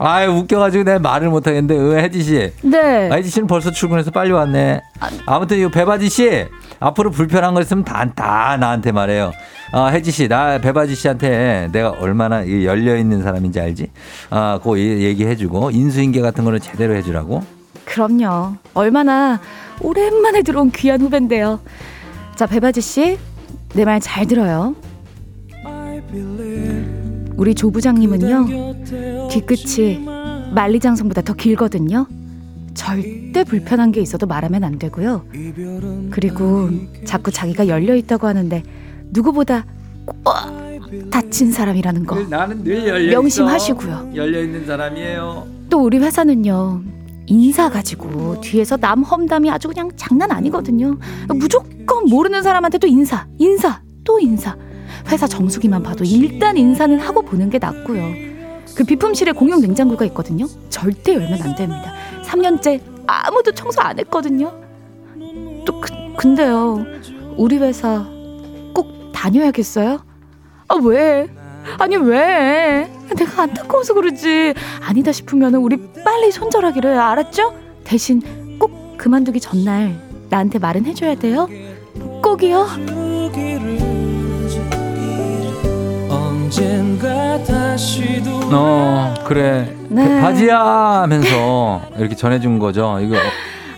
[0.00, 2.52] 아유 웃겨가지고 내가 말을 못하겠는데 어, 혜지 씨.
[2.62, 3.10] 네.
[3.12, 4.80] 아이지 씨는 벌써 출근해서 빨리 왔네.
[5.26, 6.46] 아 무튼 이 배바지 씨
[6.80, 9.32] 앞으로 불편한 거 있으면 다, 다 나한테 말해요.
[9.72, 13.90] 아, 혜지 씨, 나 배바지 씨한테 내가 얼마나 이 열려 있는 사람인지 알지?
[14.30, 17.42] 아, 이- 얘기해주고 인수인계 같은 거는 제대로 해주라고.
[17.84, 18.54] 그럼요.
[18.74, 19.40] 얼마나
[19.80, 21.60] 오랜만에 들어온 귀한 후배인데요.
[22.36, 23.18] 자, 배바지 씨,
[23.74, 24.74] 내 말 잘 들어요.
[27.36, 28.46] 우리 조 부장님은요,
[29.30, 30.04] 뒤끝이
[30.52, 32.06] 만리장성보다 더 길거든요.
[32.78, 35.24] 절대 불편한 게 있어도 말하면 안 되고요.
[36.12, 36.70] 그리고
[37.04, 38.62] 자꾸 자기가 열려 있다고 하는데
[39.10, 39.66] 누구보다
[40.22, 40.48] 꽉
[41.10, 42.14] 다친 사람이라는 거.
[43.10, 44.12] 명심하시고요.
[44.14, 45.46] 열려 있는 사람이에요.
[45.68, 46.82] 또 우리 회사는요
[47.26, 50.96] 인사 가지고 뒤에서 남 험담이 아주 그냥 장난 아니거든요
[51.28, 54.56] 무조건 모르는 사람한테 또 인사 인사 또 인사
[55.08, 58.02] 회사 정수기만 봐도 일단 인사는 하고 보는 게 낫고요
[58.74, 61.92] 그 비품실에 공용 냉장고가 있거든요 절대 열면 안 됩니다
[62.28, 64.52] 3년째 아무도 청소 안 했거든요
[65.64, 66.84] 또 그, 근데요
[67.36, 68.06] 우리 회사
[68.74, 70.04] 꼭 다녀야겠어요?
[70.68, 71.28] 아 왜?
[71.78, 72.90] 아니 왜?
[73.16, 74.54] 내가 안타까워서 그러지.
[74.80, 77.54] 아니다 싶으면 우리 빨리 손절하기로 알았죠?
[77.84, 80.00] 대신 꼭 그만두기 전날
[80.30, 81.48] 나한테 말은 해줘야 돼요.
[82.22, 83.97] 꼭이요.
[88.52, 89.74] 어, 그래.
[89.88, 90.20] 네.
[90.20, 92.98] 바지야 하면서 이렇게 전해준 거죠.
[93.00, 93.20] 이거 어,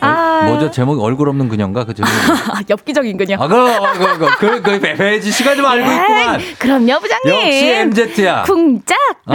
[0.00, 0.42] 아.
[0.46, 0.70] 뭐죠?
[0.70, 1.84] 제목이 얼굴 없는 그녀인가?
[1.84, 2.08] 그 제목.
[2.54, 3.36] 아, 엽기적인군요.
[3.38, 6.40] 아, 그거, 그거, 그, 그, 배배지 씨가 좀 알고 있구만.
[6.40, 7.46] 에이, 그럼요, 부장님.
[7.46, 8.42] 역시 MZ야.
[8.44, 8.96] 쿵짝.
[9.26, 9.34] 어,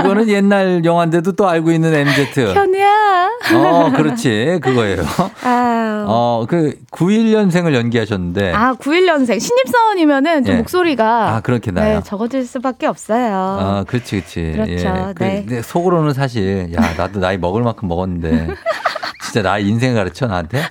[0.00, 2.52] 이거는 옛날 영화인데도 또 알고 있는 MZ.
[2.54, 3.28] 현우야.
[3.54, 4.58] 어, 그렇지.
[4.62, 5.02] 그거예요.
[5.42, 6.04] 아유.
[6.06, 8.52] 어, 그 91년생을 연기하셨는데.
[8.54, 9.40] 아, 91년생.
[9.40, 10.58] 신입사원이면은 좀 예.
[10.58, 11.96] 목소리가 아, 그렇게 나요.
[11.96, 13.34] 네, 적어질 수밖에 없어요.
[13.34, 14.52] 아, 그렇지, 그렇지.
[14.54, 14.72] 그렇죠.
[14.72, 15.12] 예.
[15.14, 15.44] 그, 네.
[15.46, 18.48] 근데 속으로는 사실, 야, 나도 나이 먹을 만큼 먹었는데,
[19.24, 20.62] 진짜 나 인생 가르쳐, 나한테?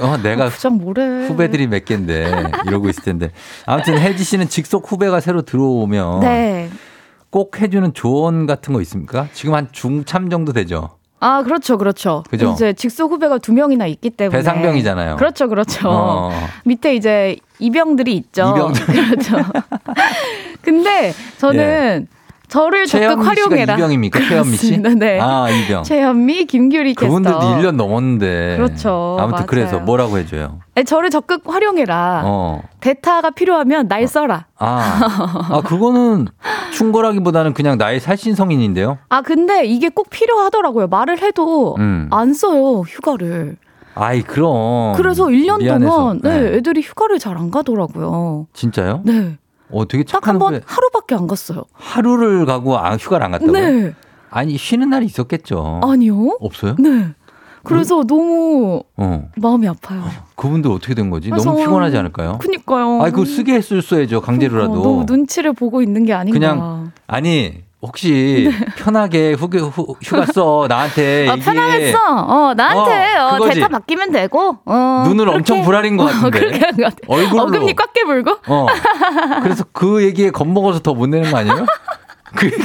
[0.00, 1.26] 어, 내가 뭐래.
[1.28, 2.32] 후배들이 몇 갠데,
[2.66, 3.30] 이러고 있을 텐데.
[3.66, 6.70] 아무튼 혜지 씨는 직속 후배가 새로 들어오면, 네.
[7.30, 9.28] 꼭 해주는 조언 같은 거 있습니까?
[9.32, 10.90] 지금 한 중참 정도 되죠?
[11.18, 12.24] 아, 그렇죠, 그렇죠.
[12.28, 12.52] 그죠?
[12.52, 14.36] 이제 직속 후배가 두 명이나 있기 때문에.
[14.38, 15.16] 배상병이잖아요.
[15.16, 15.88] 그렇죠, 그렇죠.
[15.88, 16.30] 어.
[16.64, 18.54] 밑에 이제 이병들이 있죠.
[18.54, 18.84] 이병들.
[18.86, 19.36] 그렇죠.
[20.62, 22.06] 근데 저는
[22.48, 23.74] 저를 적극 활용해라.
[23.74, 24.20] 이병입니까?
[24.20, 24.78] 최현미 씨?
[24.78, 25.18] 네.
[25.20, 25.82] 아, 이병.
[25.82, 27.06] 최현미, 김규리 캐스터.
[27.08, 28.56] 그분들도 1년 넘었는데.
[28.56, 29.16] 그렇죠.
[29.18, 29.46] 아무튼 맞아요.
[29.46, 30.60] 그래서 뭐라고 해줘요?
[30.74, 32.22] 아니, 저를 적극 활용해라.
[32.24, 32.62] 어.
[32.80, 34.46] 대타가 필요하면 날 써라.
[34.58, 36.28] 아, 아, 그거는
[36.72, 38.98] 충고라기보다는 그냥 나의 살신성인인데요?
[39.08, 40.86] 아 근데 이게 꼭 필요하더라고요.
[40.86, 42.08] 말을 해도 음.
[42.12, 43.56] 안 써요 휴가를.
[43.94, 44.94] 아이, 그럼.
[44.96, 45.90] 그래서 1년 미안해서.
[45.96, 46.56] 동안 네, 네.
[46.58, 48.46] 애들이 휴가를 잘 안 가더라고요.
[48.52, 49.00] 진짜요?
[49.04, 49.36] 네.
[49.70, 50.64] 어, 되게 딱 착한 한번 후배.
[50.66, 51.64] 하루밖에 안 갔어요.
[51.72, 53.52] 하루를 가고 아, 휴가를 안 갔다고요?
[53.52, 53.94] 네.
[54.30, 55.80] 아니, 쉬는 날이 있었겠죠.
[55.84, 56.36] 아니요.
[56.40, 56.76] 없어요?
[56.78, 57.08] 네.
[57.62, 59.28] 그래서 너무 어.
[59.36, 60.04] 마음이 아파요.
[60.36, 61.30] 그분들 어떻게 된 거지?
[61.30, 62.38] 그래서 너무 피곤하지 않을까요?
[62.38, 63.02] 그니까요.
[63.02, 64.72] 아이, 그거 쓰게 했을 써야죠, 강제로라도.
[64.72, 66.38] 어, 너무 눈치를 보고 있는 게 아닌가.
[66.38, 71.44] 그냥 아니 혹시 편하게 후기, 후, 휴가 써 나한테 아, 얘기해.
[71.44, 71.98] 편하겠어.
[72.26, 73.48] 어, 나한테 어, 어.
[73.48, 74.58] 대타 바뀌면 되고.
[74.64, 75.36] 어, 눈을 그렇게.
[75.36, 76.26] 엄청 부라린 것 같은데.
[76.26, 76.96] 어, 그렇게 한 것 같아.
[77.06, 77.42] 얼굴로.
[77.42, 78.38] 어금니 꽉 깨물고.
[78.46, 78.66] 어.
[79.42, 81.66] 그래서 그 얘기에 겁먹어서 더 못 내는 거 아니에요?
[82.34, 82.56] 그 얘기.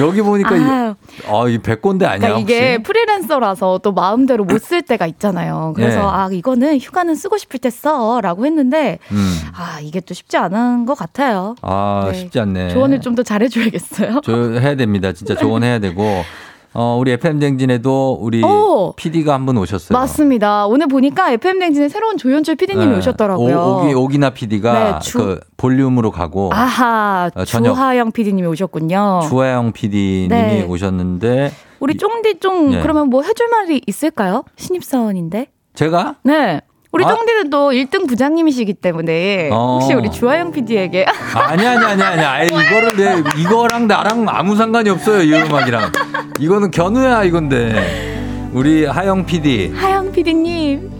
[0.00, 0.94] 여기 보니까 이- 아유.
[1.28, 2.82] 아, 이 백곤대 아니야 그러니까 이게?
[2.82, 5.72] 프리랜서라서 또 마음대로 못 쓸 때가 있잖아요.
[5.76, 6.04] 그래서 네.
[6.06, 9.40] 아 이거는 휴가는 쓰고 싶을 때 써라고 했는데 음.
[9.54, 11.54] 아 이게 또 쉽지 않은 것 같아요.
[11.62, 12.18] 아 네.
[12.18, 12.68] 쉽지 않네.
[12.70, 14.20] 조언을 좀 더 잘해줘야겠어요.
[14.24, 15.12] 저 해야 됩니다.
[15.12, 16.02] 진짜 조언해야 되고
[16.76, 18.92] 어, 우리 FM 댕진에도 우리 오!
[18.96, 19.96] PD가 한 분 오셨어요.
[19.96, 20.66] 맞습니다.
[20.66, 22.98] 오늘 보니까 FM 댕진에 새로운 조현철 PD님이 네.
[22.98, 23.56] 오셨더라고요.
[23.58, 27.74] 오, 오기, 오기나 PD가 네, 주- 그 볼륨으로 가고 아하, 어, 저녁.
[27.74, 29.20] 주하영 PD님이 오셨군요.
[29.28, 30.64] 주하영 PD님이 네.
[30.68, 32.80] 오셨는데 우리 쫑디 쫑 네.
[32.82, 34.44] 그러면 뭐 해줄 말이 있을까요?
[34.56, 35.46] 신입사원인데.
[35.74, 36.60] 제가 네.
[36.94, 37.08] 우리 아.
[37.08, 39.78] 쫑디는 또 1등 부장님이시기 때문에 어.
[39.80, 41.04] 혹시 우리 주하영 PD에게?
[41.34, 42.22] 아니 아니 아니 아니.
[42.22, 45.90] 아니 이거를 내 이거랑 나랑 아무 상관이 없어요 이 음악이랑.
[46.38, 48.12] 이거는 견우야 이건데.
[48.52, 50.90] 우리 하영 PD 하영 PD님.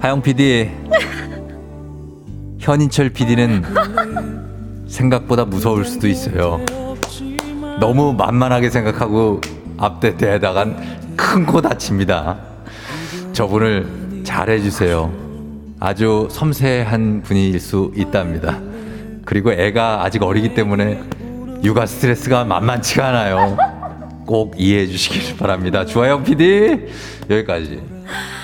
[0.00, 0.70] 하영 PD
[2.58, 3.62] 현인철 PD는
[4.88, 6.60] 생각보다 무서울 수도 있어요.
[7.78, 9.40] 너무 만만하게 생각하고
[9.78, 12.38] 앞대 대다간 큰 코 다칩니다.
[13.32, 13.86] 저분을
[14.26, 15.12] 잘해주세요
[15.80, 18.58] 아주 섬세한 분일 수 있답니다
[19.24, 21.02] 그리고 애가 아직 어리기 때문에
[21.62, 23.56] 육아 스트레스가 만만치가 않아요.
[24.24, 25.84] 꼭 이해해 주시길 바랍니다.
[25.84, 26.86] 주하영 PD
[27.28, 27.82] 여기까지.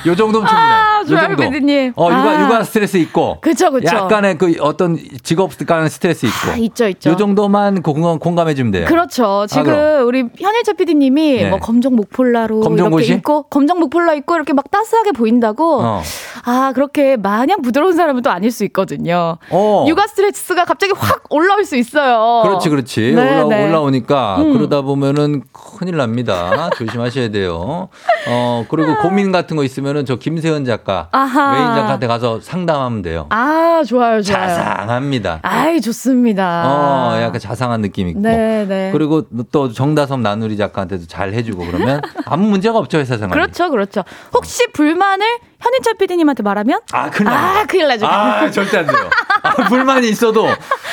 [0.07, 0.73] 요 정도면 충분해.
[0.73, 1.37] 아, 정도.
[1.43, 1.93] PD님.
[1.97, 2.45] 어 육아 아.
[2.45, 3.39] 육아 스트레스 있고.
[3.41, 3.95] 그쵸, 그쵸.
[3.97, 6.51] 약간의 그 어떤 직업 간의 스트레스 있고.
[6.53, 7.11] 아, 있죠, 있죠.
[7.11, 8.87] 요 정도만 공감, 공감해 주면 돼요.
[8.87, 9.47] 그렇죠.
[9.49, 10.07] 지금 그럼.
[10.07, 11.51] 우리 현일철 PD님이 네.
[11.51, 13.07] 뭐 검정 목폴라로 검정고시?
[13.07, 15.81] 이렇게 입고 검정 목폴라 입고 이렇게 막 따스하게 보인다고.
[15.83, 16.03] 어.
[16.45, 19.39] 아 그렇게 마냥 부드러운 사람은 또 아닐 수 있거든요.
[19.51, 19.85] 어.
[19.89, 22.43] 육아 스트레스가 갑자기 확 올라올 수 있어요.
[22.45, 23.13] 그렇지, 그렇지.
[23.15, 23.69] 네, 올라, 네.
[23.69, 24.53] 올라오니까 음.
[24.53, 26.71] 그러다 보면은 큰일 납니다.
[26.77, 27.89] 조심하셔야 돼요.
[28.29, 31.53] 어 그리고 고민 같은 거 있으면은 저 김세현 작가 아하.
[31.53, 33.27] 외인 작가한테 가서 상담하면 돼요.
[33.31, 34.47] 아 좋아요, 좋아요.
[34.49, 35.41] 자상합니다.
[35.43, 36.65] 아이 좋습니다.
[36.67, 38.21] 어, 약간 자상한 느낌 있고.
[38.21, 38.91] 네, 네.
[38.93, 43.31] 그리고 또 정다솜 나누리 작가한테도 잘 해주고 그러면 아무 문제가 없죠 회사 생활.
[43.31, 44.03] 그렇죠, 그렇죠.
[44.35, 45.27] 혹시 불만을
[45.61, 47.61] 현인철 PD님한테 말하면 아 큰일 나.
[47.61, 48.07] 아 큰일 나죠.
[48.07, 49.09] 아 절대 안 돼요.
[49.43, 50.49] 아, 불만이 있어도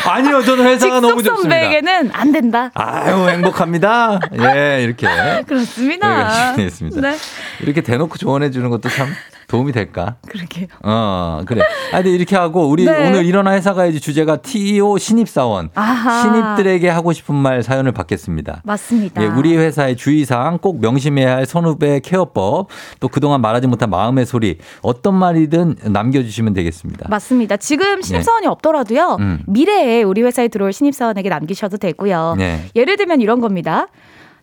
[0.08, 1.42] 아니요 저는 회사가 너무 좋습니다.
[1.42, 2.70] 선배에게는 안 된다.
[2.76, 4.20] 아유 행복합니다.
[4.40, 5.08] 예 이렇게
[5.48, 6.48] 그렇습니다.
[6.54, 7.02] 준비했습니다.
[7.02, 7.18] 네,
[7.62, 9.08] 이렇게 대놓고 조언해 주는 것도 참
[9.50, 10.16] 도움이 될까?
[10.28, 10.68] 그러게요.
[10.84, 11.62] 어 그래.
[11.92, 13.10] 아 근데 이렇게 하고 우리 네.
[13.10, 16.22] 오늘 일어나 회사 가야지 주제가 TO 신입사원 아하.
[16.22, 18.62] 신입들에게 하고 싶은 말 사연을 받겠습니다.
[18.64, 19.24] 맞습니다.
[19.24, 22.68] 예, 우리 회사의 주의사항 꼭 명심해야 할 선후배 케어법
[23.00, 27.08] 또 그동안 말하지 못한 마음의 소리 어떤 말이든 남겨주시면 되겠습니다.
[27.10, 27.58] 맞습니다.
[27.58, 29.18] 지금 신입사원이 없더라도요.
[29.18, 29.24] 네.
[29.24, 29.40] 음.
[29.48, 32.36] 미래에 우리 회사에 들어올 신입사원에게 남기셔도 되고요.
[32.38, 32.66] 네.
[32.76, 33.88] 예를 들면 이런 겁니다.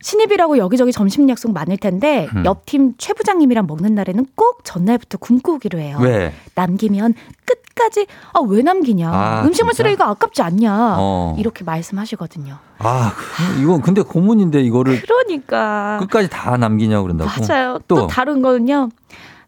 [0.01, 2.45] 신입이라고 여기저기 점심 약속 많을 텐데 음.
[2.45, 5.99] 옆팀 최 부장님이랑 먹는 날에는 꼭 전날부터 굶고 오기로 해요.
[6.01, 6.33] 왜?
[6.55, 9.11] 남기면 끝까지 아 왜 남기냐?
[9.13, 9.75] 아, 음식물?
[9.75, 10.97] 쓰레기가 아깝지 않냐?
[10.99, 11.37] 어.
[11.39, 12.57] 이렇게 말씀하시거든요.
[12.79, 17.31] 아, 그- 이건 근데 고문인데 이거를 그러니까 끝까지 다 남기냐고 그런다고.
[17.47, 17.79] 맞아요.
[17.89, 18.91] 또, 또, 다른 거는요.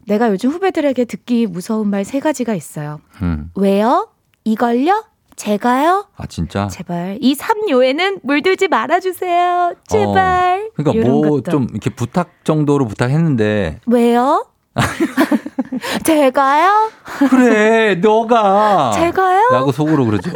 [0.07, 2.99] 내가 요즘 후배들에게 듣기 무서운 말 세 가지가 있어요.
[3.21, 3.51] 음.
[3.55, 4.07] 왜요?
[4.43, 5.03] 이걸요?
[5.39, 6.05] 제가요?
[6.17, 6.67] 아, 진짜?
[6.67, 9.73] 제발 이 삼요에는 물들지 말아주세요.
[9.87, 10.67] 제발.
[10.67, 10.71] 어.
[10.75, 11.41] 그러니까 뭐.
[11.41, 14.45] 좀 이렇게 부탁 정도로 부탁했는데 왜요?
[16.03, 16.91] 제가요?
[17.29, 19.41] 그래 너가 제가요?
[19.51, 20.31] 라고 속으로 그러죠.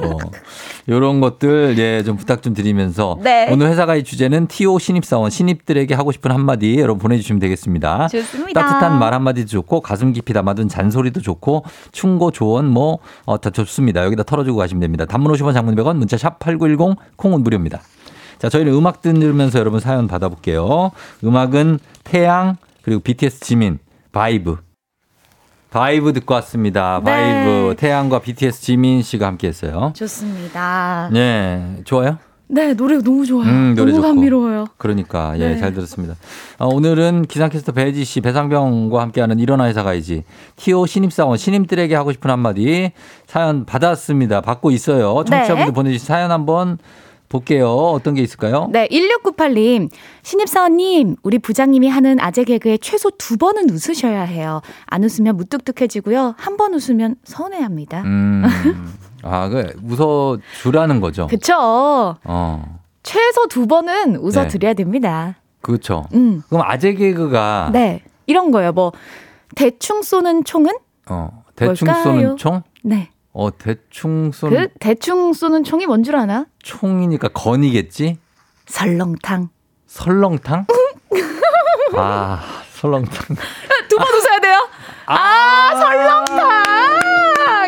[0.89, 3.47] 요런 것들 예 좀 부탁 좀 드리면서 네.
[3.49, 8.09] 오늘 회사가의 주제는 TO 신입사원 신입들에게 하고 싶은 한마디 여러분 보내주시면 되겠습니다.
[8.09, 8.61] 좋습니다.
[8.61, 11.63] 따뜻한 말 한마디도 좋고 가슴 깊이 담아둔 잔소리도 좋고
[11.93, 14.03] 충고 조언 뭐 어, 다 좋습니다.
[14.03, 15.05] 여기다 털어주고 가시면 됩니다.
[15.05, 17.81] 단문 50원 장문 100원 문자 샵 8910 콩은 무료입니다.
[18.39, 20.91] 자 저희는 음악 들으면서 여러분 사연 받아볼게요.
[21.23, 23.79] 음악은 태양 그리고 BTS 지민
[24.13, 24.57] 바이브
[25.71, 27.01] 바이브 듣고 왔습니다.
[27.03, 27.11] 네.
[27.11, 29.91] 바이브 태양과 BTS 지민 씨가 함께했어요.
[29.95, 31.09] 좋습니다.
[31.11, 32.19] 네 좋아요.
[32.47, 33.49] 네, 노래 너무 좋아요.
[33.49, 34.13] 음, 노래 너무 좋고.
[34.13, 34.65] 감미로워요.
[34.77, 35.57] 그러니까 예 네.
[35.57, 36.15] 잘 들었습니다.
[36.59, 40.23] 어, 오늘은 기상캐스터 배지 씨, 배상병과 함께하는 일어나 회사 가이지
[40.57, 42.91] TO 신입사원 신입들에게 하고 싶은 한마디
[43.25, 44.41] 사연 받았습니다.
[44.41, 45.15] 받고 있어요.
[45.23, 45.71] 청취자분들 네.
[45.71, 46.77] 보내주신 사연 한번
[47.33, 47.67] 볼게요.
[47.71, 48.67] 어떤 게 있을까요?
[48.71, 49.89] 네, 1698님.
[50.21, 54.61] 신입사원님, 우리 부장님이 하는 아재 개그에 최소 두 번은 웃으셔야 해요.
[54.85, 56.35] 안 웃으면 무뚝뚝해지고요.
[56.37, 58.03] 한 번 웃으면 서운해합니다.
[58.03, 58.43] 음,
[59.23, 61.25] 아, 그 웃어 주라는 거죠.
[61.25, 61.55] 그쵸?
[62.23, 65.37] 어, 최소 두 번은 웃어 드려야 됩니다.
[65.61, 66.05] 그렇죠.
[66.13, 66.43] 음.
[66.47, 68.03] 그럼 아재 개그가 네.
[68.27, 68.71] 이런 거예요.
[68.73, 68.91] 뭐,
[69.55, 70.71] 대충 쏘는 총은?
[71.09, 72.03] 어, 대충 뭘까요?
[72.03, 72.61] 쏘는 총?
[72.83, 73.09] 네.
[73.33, 76.45] 어, 대충 쏘는 그 대충 쏘는 총이 뭔 줄 아나?
[76.61, 78.17] 총이니까 건이겠지?
[78.67, 79.49] 설렁탕.
[79.87, 80.65] 설렁탕?
[81.97, 83.35] 아, 설렁탕.
[83.89, 84.67] 두 번 웃어야 돼요?
[85.05, 86.63] 아, 설렁탕!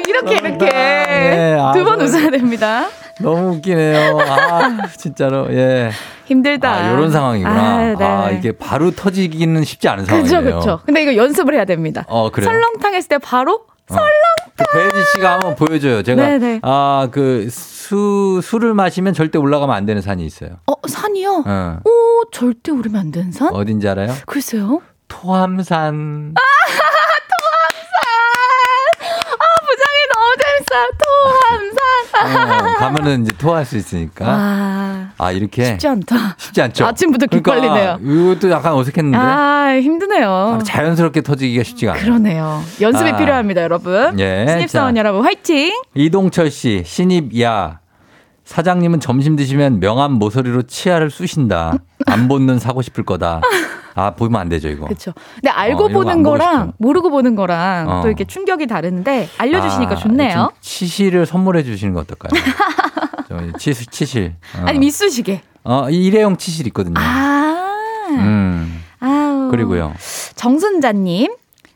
[0.08, 0.66] 이렇게, 이렇게.
[0.70, 2.88] 네, 아, 두번 설렁- 웃어야 됩니다.
[3.22, 4.20] 너무 웃기네요.
[4.20, 5.48] 아, 진짜로.
[5.52, 5.90] 예.
[6.26, 6.70] 힘들다.
[6.72, 7.54] 아, 요런 상황이구나.
[7.54, 8.38] 아, 아, 네.
[8.38, 10.60] 이게 바로 터지기는 쉽지 않은 그죠, 상황이네요.
[10.60, 10.80] 그죠.
[10.86, 12.04] 근데 이거 연습을 해야 됩니다.
[12.08, 12.30] 어?
[12.34, 14.66] 설렁탕 했을 때 바로 설렁탕.
[14.74, 16.02] 배지 씨가 한번 보여줘요.
[16.04, 16.60] 제가 네네.
[16.64, 20.60] 아그 수 술을 마시면 절대 올라가면 안 되는 산이 있어요.
[20.66, 21.44] 어, 산이요?
[21.46, 21.80] 어.
[21.84, 23.54] 오, 절대 오르면 안 되는 산?
[23.54, 24.14] 어딘지 알아요?
[24.26, 24.82] 글쎄요.
[25.08, 26.34] 토함산.
[29.66, 30.88] 부장이 너무 재밌어요.
[31.04, 31.85] 토함산.
[32.24, 34.26] 어, 가면은 이제 토할 수 있으니까.
[34.28, 36.36] 아, 아 이렇게 쉽지 않다.
[36.38, 36.86] 쉽지 않죠.
[36.86, 38.00] 아침부터 기빨리네요.
[38.02, 40.60] 이것도 약간 어색했는데 아, 힘드네요.
[40.64, 42.06] 자연스럽게 터지기가 쉽지가 않아요.
[42.06, 42.62] 그러네요.
[42.82, 43.18] 연습이 아.
[43.18, 44.20] 필요합니다, 여러분.
[44.20, 45.00] 예, 신입사원 자.
[45.00, 45.74] 여러분, 화이팅!
[45.94, 47.80] 이동철 씨 신입야
[48.46, 51.74] 사장님은 점심 드시면 명함 모서리로 치아를 쑤신다.
[52.06, 53.42] 안 보는 사고 싶을 거다.
[53.96, 54.86] 아 보면 안 되죠 이거.
[54.86, 55.14] 그렇죠.
[55.36, 56.74] 근데 알고 어, 보는 거랑.
[56.78, 58.02] 모르고 보는 거랑 어.
[58.02, 60.34] 또 이렇게 충격이 다른데 알려주시니까 아, 좋네요.
[60.34, 62.32] 좀 치실을 선물해 주시는 거 어떨까요?
[63.58, 64.36] 치실 치실.
[64.60, 64.66] 어.
[64.68, 65.42] 아니 미수시개.
[65.64, 66.96] 어 일회용 치실 있거든요.
[67.00, 67.74] 아.
[68.12, 69.50] 음 아우.
[69.50, 69.94] 그리고요.
[70.36, 71.34] 정순자님.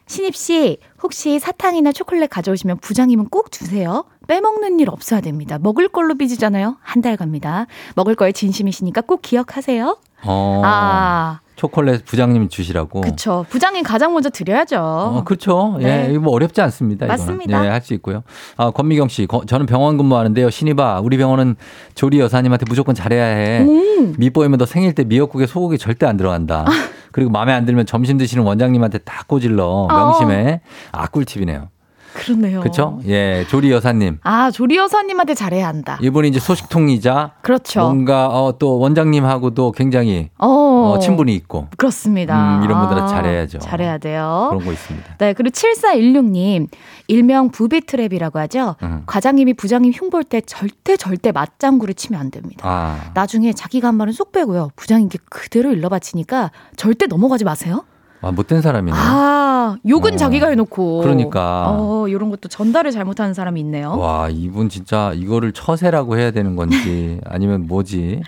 [0.07, 4.05] 신입 씨, 혹시 사탕이나 초콜릿 가져오시면 부장님은 꼭 주세요.
[4.27, 5.59] 빼먹는 일 없어야 됩니다.
[5.61, 6.77] 먹을 걸로 빚이잖아요.
[6.81, 7.67] 한 달 갑니다.
[7.95, 9.97] 먹을 거에 진심이시니까 꼭 기억하세요.
[10.25, 13.01] 어 아, 초콜릿 부장님이 주시라고.
[13.01, 13.45] 그쵸.
[13.49, 14.77] 부장님 가장 먼저 드려야죠.
[14.79, 15.77] 어, 그렇죠.
[15.79, 16.07] 네.
[16.07, 17.05] 예, 이거 뭐 어렵지 않습니다.
[17.05, 17.65] 맞습니다.
[17.65, 18.23] 예, 할 수 있고요.
[18.57, 20.49] 아, 권미경 씨, 거- 저는 병원 근무하는데요.
[20.49, 21.55] 신이봐, 우리 병원은
[21.95, 23.59] 조리 여사님한테 무조건 잘해야 해.
[23.61, 24.15] 음.
[24.17, 26.65] 밑보이면 너 생일 때 미역국에 소고기 절대 안 들어간다.
[27.11, 29.87] 그리고 마음에 안 들면 점심 드시는 원장님한테 다 꼬질러.
[29.89, 30.61] 명심해.
[30.91, 31.69] 아, 꿀팁이네요.
[32.13, 32.59] 그렇네요.
[32.59, 32.99] 그렇죠?
[33.05, 34.19] 예, 조리 여사님.
[34.23, 35.97] 아, 조리 여사님한테 잘해야 한다.
[36.01, 37.81] 이분이 이제 소식통이자 그렇죠.
[37.81, 42.59] 뭔가 어, 또 원장님하고도 굉장히 어, 어, 친분이 있고 그렇습니다.
[42.59, 43.59] 음, 이런 분들은 아, 잘해야죠.
[43.59, 44.47] 잘해야 돼요.
[44.49, 45.15] 그런 거 있습니다.
[45.17, 46.67] 네, 그리고 7416님,
[47.07, 48.75] 일명 부비 트랩이라고 하죠.
[48.83, 49.03] 음.
[49.05, 52.67] 과장님이 부장님 흉볼 때 절대 절대 맞장구를 치면 안 됩니다.
[52.67, 54.71] 아, 나중에 자기가 한 말은 쏙 빼고요.
[54.75, 57.83] 부장님께 그대로 일러 바치니까 절대 넘어가지 마세요.
[58.21, 58.97] 아 못된 사람이네.
[58.99, 60.17] 아, 욕은 어.
[60.17, 61.01] 자기가 해놓고.
[61.01, 61.67] 그러니까.
[61.69, 63.97] 어, 이런 것도 전달을 잘못하는 사람이 있네요.
[63.97, 68.21] 와, 이분 진짜 이거를 처세라고 해야 되는 건지 아니면 뭐지?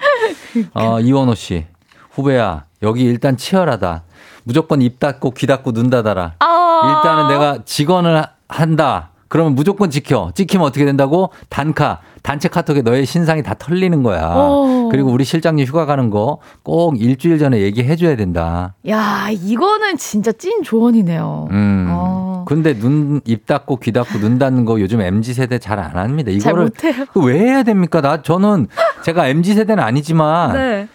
[0.54, 0.94] 그러니까.
[0.94, 1.66] 어, 이원호 씨.
[2.12, 4.04] 후배야, 여기 일단 치열하다.
[4.44, 6.34] 무조건 입 닫고 귀 닫고 눈 닫아라.
[6.39, 6.96] 아.
[6.98, 9.10] 일단은 내가 직원을 하- 한다.
[9.28, 10.32] 그러면 무조건 지켜.
[10.36, 11.32] 찍히면 어떻게 된다고?
[11.50, 12.00] 단카.
[12.24, 14.32] 단체 카톡에 너의 신상이 다 털리는 거야.
[14.36, 14.89] 어.
[14.91, 18.76] 그리고 우리 실장님 휴가 가는 거 꼭 일주일 전에 얘기해 줘야 된다.
[18.88, 21.47] 야, 이거는 진짜 찐 조언이네요.
[21.51, 21.88] 음.
[21.89, 22.45] 어.
[22.47, 26.30] 근데 눈, 입 닫고 귀 닫고 눈 닫는 거 요즘 MZ 세대 잘 안 합니다.
[26.32, 27.05] 잘 이거를 못해요.
[27.13, 28.01] 그왜 해야 됩니까?
[28.01, 28.67] 나 저는
[29.03, 30.88] 제가 MZ 세대는 아니지만 네.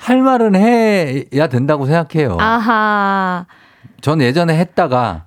[0.00, 2.36] 할 말은 해야 된다고 생각해요.
[2.40, 3.46] 아하.
[4.00, 5.24] 전 예전에 했다가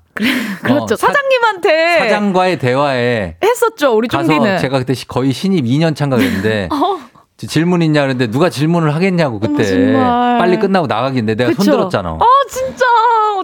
[0.64, 0.94] 그렇죠.
[0.94, 3.92] 어, 사- 사장님한테 사장과의 대화에 했었죠.
[3.96, 4.60] 우리 쫑디는.
[4.60, 7.00] 제가 그때 시- 거의 신입 2년 차인가 그랬는데 어.
[7.38, 10.38] 저 질문 있냐 그랬는데 누가 질문을 하겠냐고 어머, 그때 정말.
[10.40, 11.64] 빨리 끝나고 나가긴데 내가 그쵸?
[11.64, 12.14] 손 들었잖아.
[12.14, 12.86] 어, 진짜.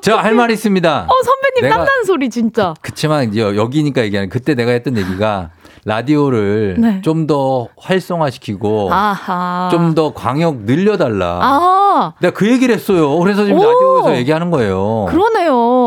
[0.01, 1.05] 제가 할 말이 있습니다.
[1.09, 2.73] 어, 선배님 내가- 땀나는 소리 진짜.
[2.81, 5.49] 그치만 이제 여기니까 얘기하는 그때 내가 했던 얘기가
[5.83, 7.01] 라디오를 네.
[7.01, 9.67] 좀더 활성화시키고 아하.
[9.71, 11.39] 좀더 광역 늘려달라.
[11.41, 13.17] 아, 내가 그 얘기를 했어요.
[13.19, 13.63] 그래서 지금 오.
[13.63, 15.07] 라디오에서 얘기하는 거예요.
[15.09, 15.40] 그러네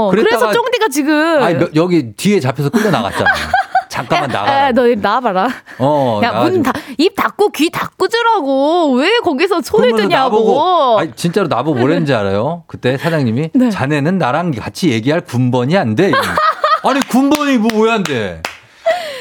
[0.07, 0.11] 요.
[0.11, 1.43] 그래서 쫑디가 지금.
[1.43, 3.31] 아니, 몇- 여기 뒤에 잡혀서 끌려 나갔잖아.
[3.89, 4.69] 잠깐만 나가.
[4.69, 5.49] 에, 너 나와봐라.
[5.79, 6.63] 어, 야, 문.
[6.65, 8.95] 다, 입 닫고 귀 닫고 주라고.
[8.95, 10.37] 왜 거기서 손을 드냐고.
[10.37, 12.65] 나보고, 아니, 진짜로 나보고 뭐랬는지 알아요?
[12.67, 13.71] 그때 사장님이 네.
[13.71, 16.11] 자네는 나랑 같이 얘기할 군번이 안 돼.
[16.83, 18.43] 아니 군번이 뭐 왜 안 돼?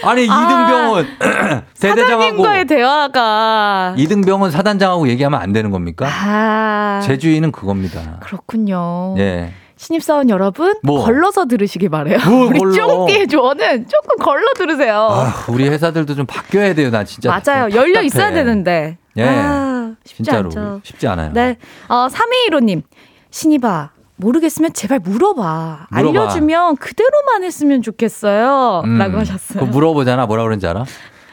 [0.04, 1.08] 아니 이등병원
[1.80, 3.94] 대대장하고 사장님과의 대화가.
[3.98, 6.08] 이등병원 사단장하고 얘기하면 안 되는 겁니까?
[6.10, 7.00] 아.
[7.04, 8.18] 제주인은 그겁니다.
[8.22, 9.16] 그렇군요.
[9.20, 9.54] 예.
[9.88, 11.04] 신입사원 여러분, 뭐?
[11.04, 12.18] 걸러서 들으시기 바래요.
[12.26, 12.74] 뭘 우리?
[12.76, 14.96] 쫑디의 조언은 조금 걸러 들으세요.
[15.12, 16.90] 아, 우리 회사들도 좀 바뀌어야 돼요.
[16.90, 17.30] 나 진짜.
[17.30, 17.70] 맞아요.
[17.70, 18.06] 좀 열려 답답해.
[18.06, 18.98] 있어야 되는데.
[19.18, 19.26] 예.
[19.28, 20.80] 아, 쉽지 진짜로 않죠.
[20.84, 21.32] 쉽지 않아요.
[21.34, 21.58] 네.
[21.90, 22.84] 어, 3215님.
[23.30, 23.90] 신이봐.
[24.16, 25.88] 모르겠으면 제발 물어봐.
[25.92, 26.20] 물어봐.
[26.22, 28.84] 알려주면 그대로만 했으면 좋겠어요.
[28.86, 29.66] 음, 라고 하셨어요.
[29.66, 30.28] 물어보잖아.
[30.28, 30.86] 뭐라 그런지 알아?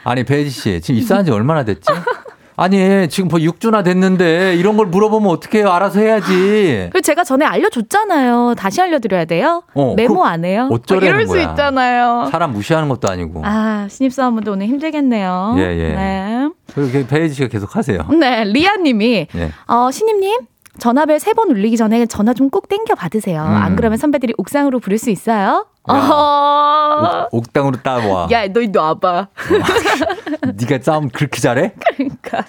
[0.03, 0.81] 아니, 배지 씨.
[0.81, 1.87] 지금 입사한 지 얼마나 됐지?
[2.61, 5.69] 아니, 지금 벌 6주나 됐는데 이런 걸 물어보면 어떡해요?
[5.71, 6.89] 알아서 해야지.
[6.91, 8.53] 그리고 제가 전에 알려줬잖아요.
[8.55, 9.63] 다시 알려드려야 돼요?
[9.73, 10.69] 어, 메모 그안 해요?
[10.71, 11.49] 어쩌라는 이럴 수 거야.
[11.49, 12.29] 있잖아요.
[12.31, 13.41] 사람 무시하는 것도 아니고.
[13.43, 15.55] 아, 신입사원분들 오늘 힘들겠네요.
[15.57, 15.87] 예, 예.
[15.95, 16.49] 네.
[16.73, 18.05] 그렇게 배지 씨가 계속 하세요.
[18.19, 19.51] 네, 리아님이 예.
[19.67, 20.37] 어, 신임님,
[20.79, 23.41] 전화벨 세 번 울리기 전에 전화 좀 꼭 땡겨 받으세요.
[23.43, 23.47] 음.
[23.47, 25.65] 안 그러면 선배들이 옥상으로 부를 수 있어요?
[25.89, 25.93] 야.
[25.93, 27.27] 어.
[27.31, 28.27] 옥, 옥당으로 따와.
[28.31, 29.27] 야, 너 이리 와봐.
[30.59, 31.73] 네가 싸움 그렇게 잘해?
[31.95, 32.43] 그러니까.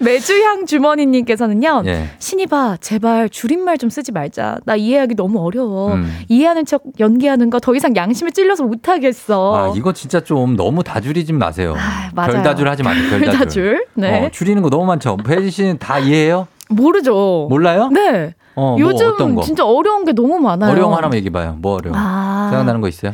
[0.00, 1.82] 매주향 주머니님께서는요.
[1.86, 2.08] 예.
[2.18, 4.58] 신이봐, 제발 줄임말 좀 쓰지 말자.
[4.64, 5.92] 나 이해하기 너무 어려워.
[5.94, 6.10] 음.
[6.28, 9.54] 이해하는 척 연기하는 거 더 이상 양심에 찔려서 못하겠어.
[9.56, 11.74] 아, 이거 진짜 좀 너무 다줄이지 마세요.
[11.76, 12.32] 아, 맞아요.
[12.32, 13.02] 별다줄 하지 마세요.
[13.10, 13.30] 별다줄.
[13.38, 13.86] 별다줄.
[13.94, 14.26] 네.
[14.26, 15.16] 어, 줄이는 거 너무 많죠.
[15.18, 16.46] 배지 씨는 다 이해해요?
[16.68, 17.46] 모르죠.
[17.50, 17.88] 몰라요?
[17.92, 18.34] 네.
[18.54, 19.42] 어, 뭐 요즘 거?
[19.42, 20.70] 진짜 어려운 게 너무 많아요.
[20.72, 21.56] 어려운 거 하나만 얘기해봐요.
[21.60, 21.94] 뭐 어려워?
[21.98, 22.48] 아.
[22.50, 23.12] 생각나는 거 있어요?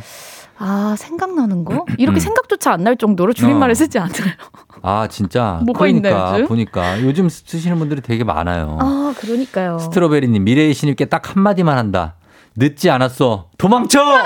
[0.57, 1.85] 아 생각나는 거?
[1.97, 2.19] 이렇게 음.
[2.19, 3.75] 생각조차 안 날 정도로 줄임말을 어.
[3.75, 4.13] 쓰지 않아요.
[4.81, 5.59] 아 진짜.
[5.65, 6.47] 뭐가 그러니까 있나요, 요즘?
[6.47, 8.77] 보니까 요즘 쓰시는 분들이 되게 많아요.
[8.79, 9.79] 아 그러니까요.
[9.79, 12.15] 스트로베리님 미래의 신입께 딱 한마디만 한다.
[12.55, 13.47] 늦지 않았어.
[13.57, 13.99] 도망쳐!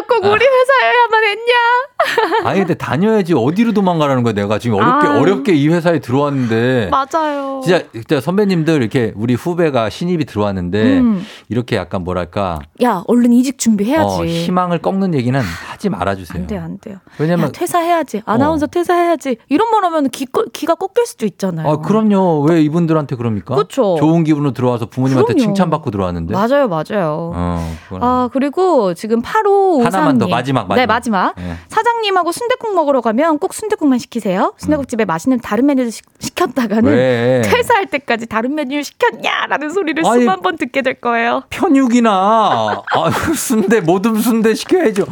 [0.00, 2.44] 야꼭 우리 회사에야만 했냐?
[2.48, 5.20] 아니 근데 다녀야지 어디로 도망가라는 거야 내가 지금 어렵게 아유.
[5.20, 7.60] 어렵게 이 회사에 들어왔는데 맞아요.
[7.64, 11.24] 진짜, 진짜 선배님들 이렇게 우리 후배가 신입이 들어왔는데 음.
[11.48, 14.14] 이렇게 약간 뭐랄까 야 얼른 이직 준비해야지.
[14.20, 16.42] 어, 희망을 꺾는 얘기는 하지 말아주세요.
[16.42, 16.96] 안 돼요, 안 돼요.
[17.18, 18.22] 왜냐면 야, 퇴사해야지.
[18.24, 19.36] 아나운서 퇴사해야지.
[19.48, 21.68] 이런 말 하면 기, 기가 꺾일 수도 있잖아요.
[21.68, 22.42] 아, 그럼요.
[22.42, 23.54] 왜 이분들한테 그럽니까?
[23.54, 23.96] 그쵸.
[23.98, 25.40] 좋은 기분으로 들어와서 부모님한테 그럼요.
[25.46, 26.32] 칭찬받고 들어왔는데.
[26.34, 27.32] 맞아요, 맞아요.
[27.34, 29.81] 어, 아, 그리고 지금 8553님.
[29.84, 30.76] 하나만 더, 마지막, 마지막.
[30.76, 31.34] 네, 마지막.
[31.38, 31.56] 예.
[31.68, 34.54] 사장님하고 순대국 먹으러 가면 꼭 순대국만 시키세요.
[34.58, 36.94] 순대국집에 맛있는 다른 메뉴를 시, 시켰다가는 음.
[36.94, 37.42] 왜?
[37.46, 41.42] 퇴사할 때까지 다른 메뉴를 시켰냐라는 소리를 아니, 수만 번 듣게 될 거예요.
[41.50, 45.06] 편육이나 아, 순대 모듬 순대 시켜야죠.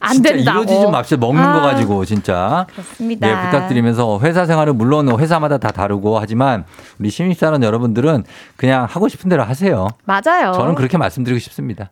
[0.00, 0.62] 안 된다고.
[0.62, 1.18] 이러지 좀 맙시다.
[1.18, 1.52] 먹는 아.
[1.52, 2.66] 거 가지고 진짜.
[2.72, 3.28] 그렇습니다.
[3.28, 6.64] 예, 부탁드리면서 회사 생활은 물론 회사마다 다 다르고 하지만
[6.98, 8.24] 우리 신입사원 여러분들은
[8.56, 9.86] 그냥 하고 싶은 대로 하세요.
[10.04, 10.52] 맞아요.
[10.54, 11.90] 저는 그렇게 말씀드리고 싶습니다.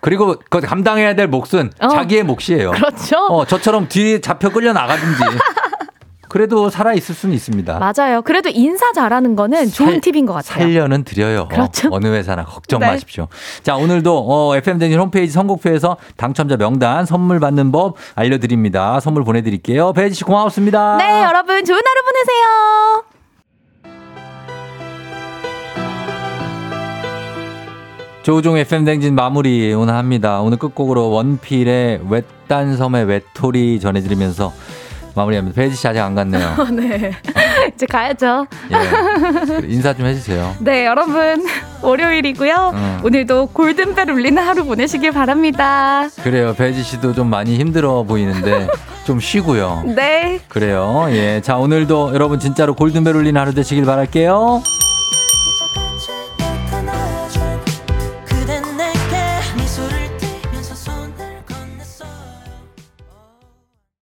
[0.00, 1.88] 그리고 그 감당해야 될 몫은 어.
[1.88, 2.70] 자기의 몫이에요.
[2.72, 3.16] 그렇죠.
[3.26, 5.22] 어, 저처럼 뒤에 잡혀 끌려 나가든지.
[6.30, 7.78] 그래도 살아 있을 수는 있습니다.
[7.78, 8.22] 맞아요.
[8.22, 10.62] 그래도 인사 잘하는 거는 좋은 살- 팁인 것 같아요.
[10.64, 11.48] 살려는 드려요.
[11.48, 11.88] 그렇죠.
[11.92, 12.86] 어 느 회사나 걱정 네.
[12.86, 13.26] 마십시오.
[13.62, 19.00] 자, 오늘도 어, FM댕진 홈페이지 선곡표에서 당첨자 명단 선물 받는 법 알려드립니다.
[19.00, 19.92] 선물 보내드릴게요.
[19.92, 20.96] 배지 씨 고맙습니다.
[20.96, 23.04] 네, 여러분 좋은 하루 보내세요.
[28.22, 30.40] 조우종 FM댕진 마무리 오늘 합니다.
[30.40, 34.52] 오늘 끝곡으로 원필의 외딴 섬의 외톨이 전해드리면서
[35.14, 35.54] 마무리합니다.
[35.60, 36.56] 배지 씨 아직 안 갔네요.
[36.72, 37.12] 네.
[37.74, 38.46] 이제 가야죠.
[38.72, 39.66] 예.
[39.68, 40.56] 인사 좀 해주세요.
[40.60, 41.46] 네, 여러분.
[41.82, 42.72] 월요일이고요.
[42.74, 43.00] 음.
[43.04, 46.08] 오늘도 골든벨 울리는 하루 보내시길 바랍니다.
[46.22, 46.54] 그래요.
[46.54, 48.68] 배지 씨도 좀 많이 힘들어 보이는데
[49.04, 49.84] 좀 쉬고요.
[49.96, 50.40] 네.
[50.48, 51.06] 그래요.
[51.10, 51.40] 예.
[51.42, 54.62] 자, 오늘도 여러분 진짜로 골든벨 울리는 하루 되시길 바랄게요.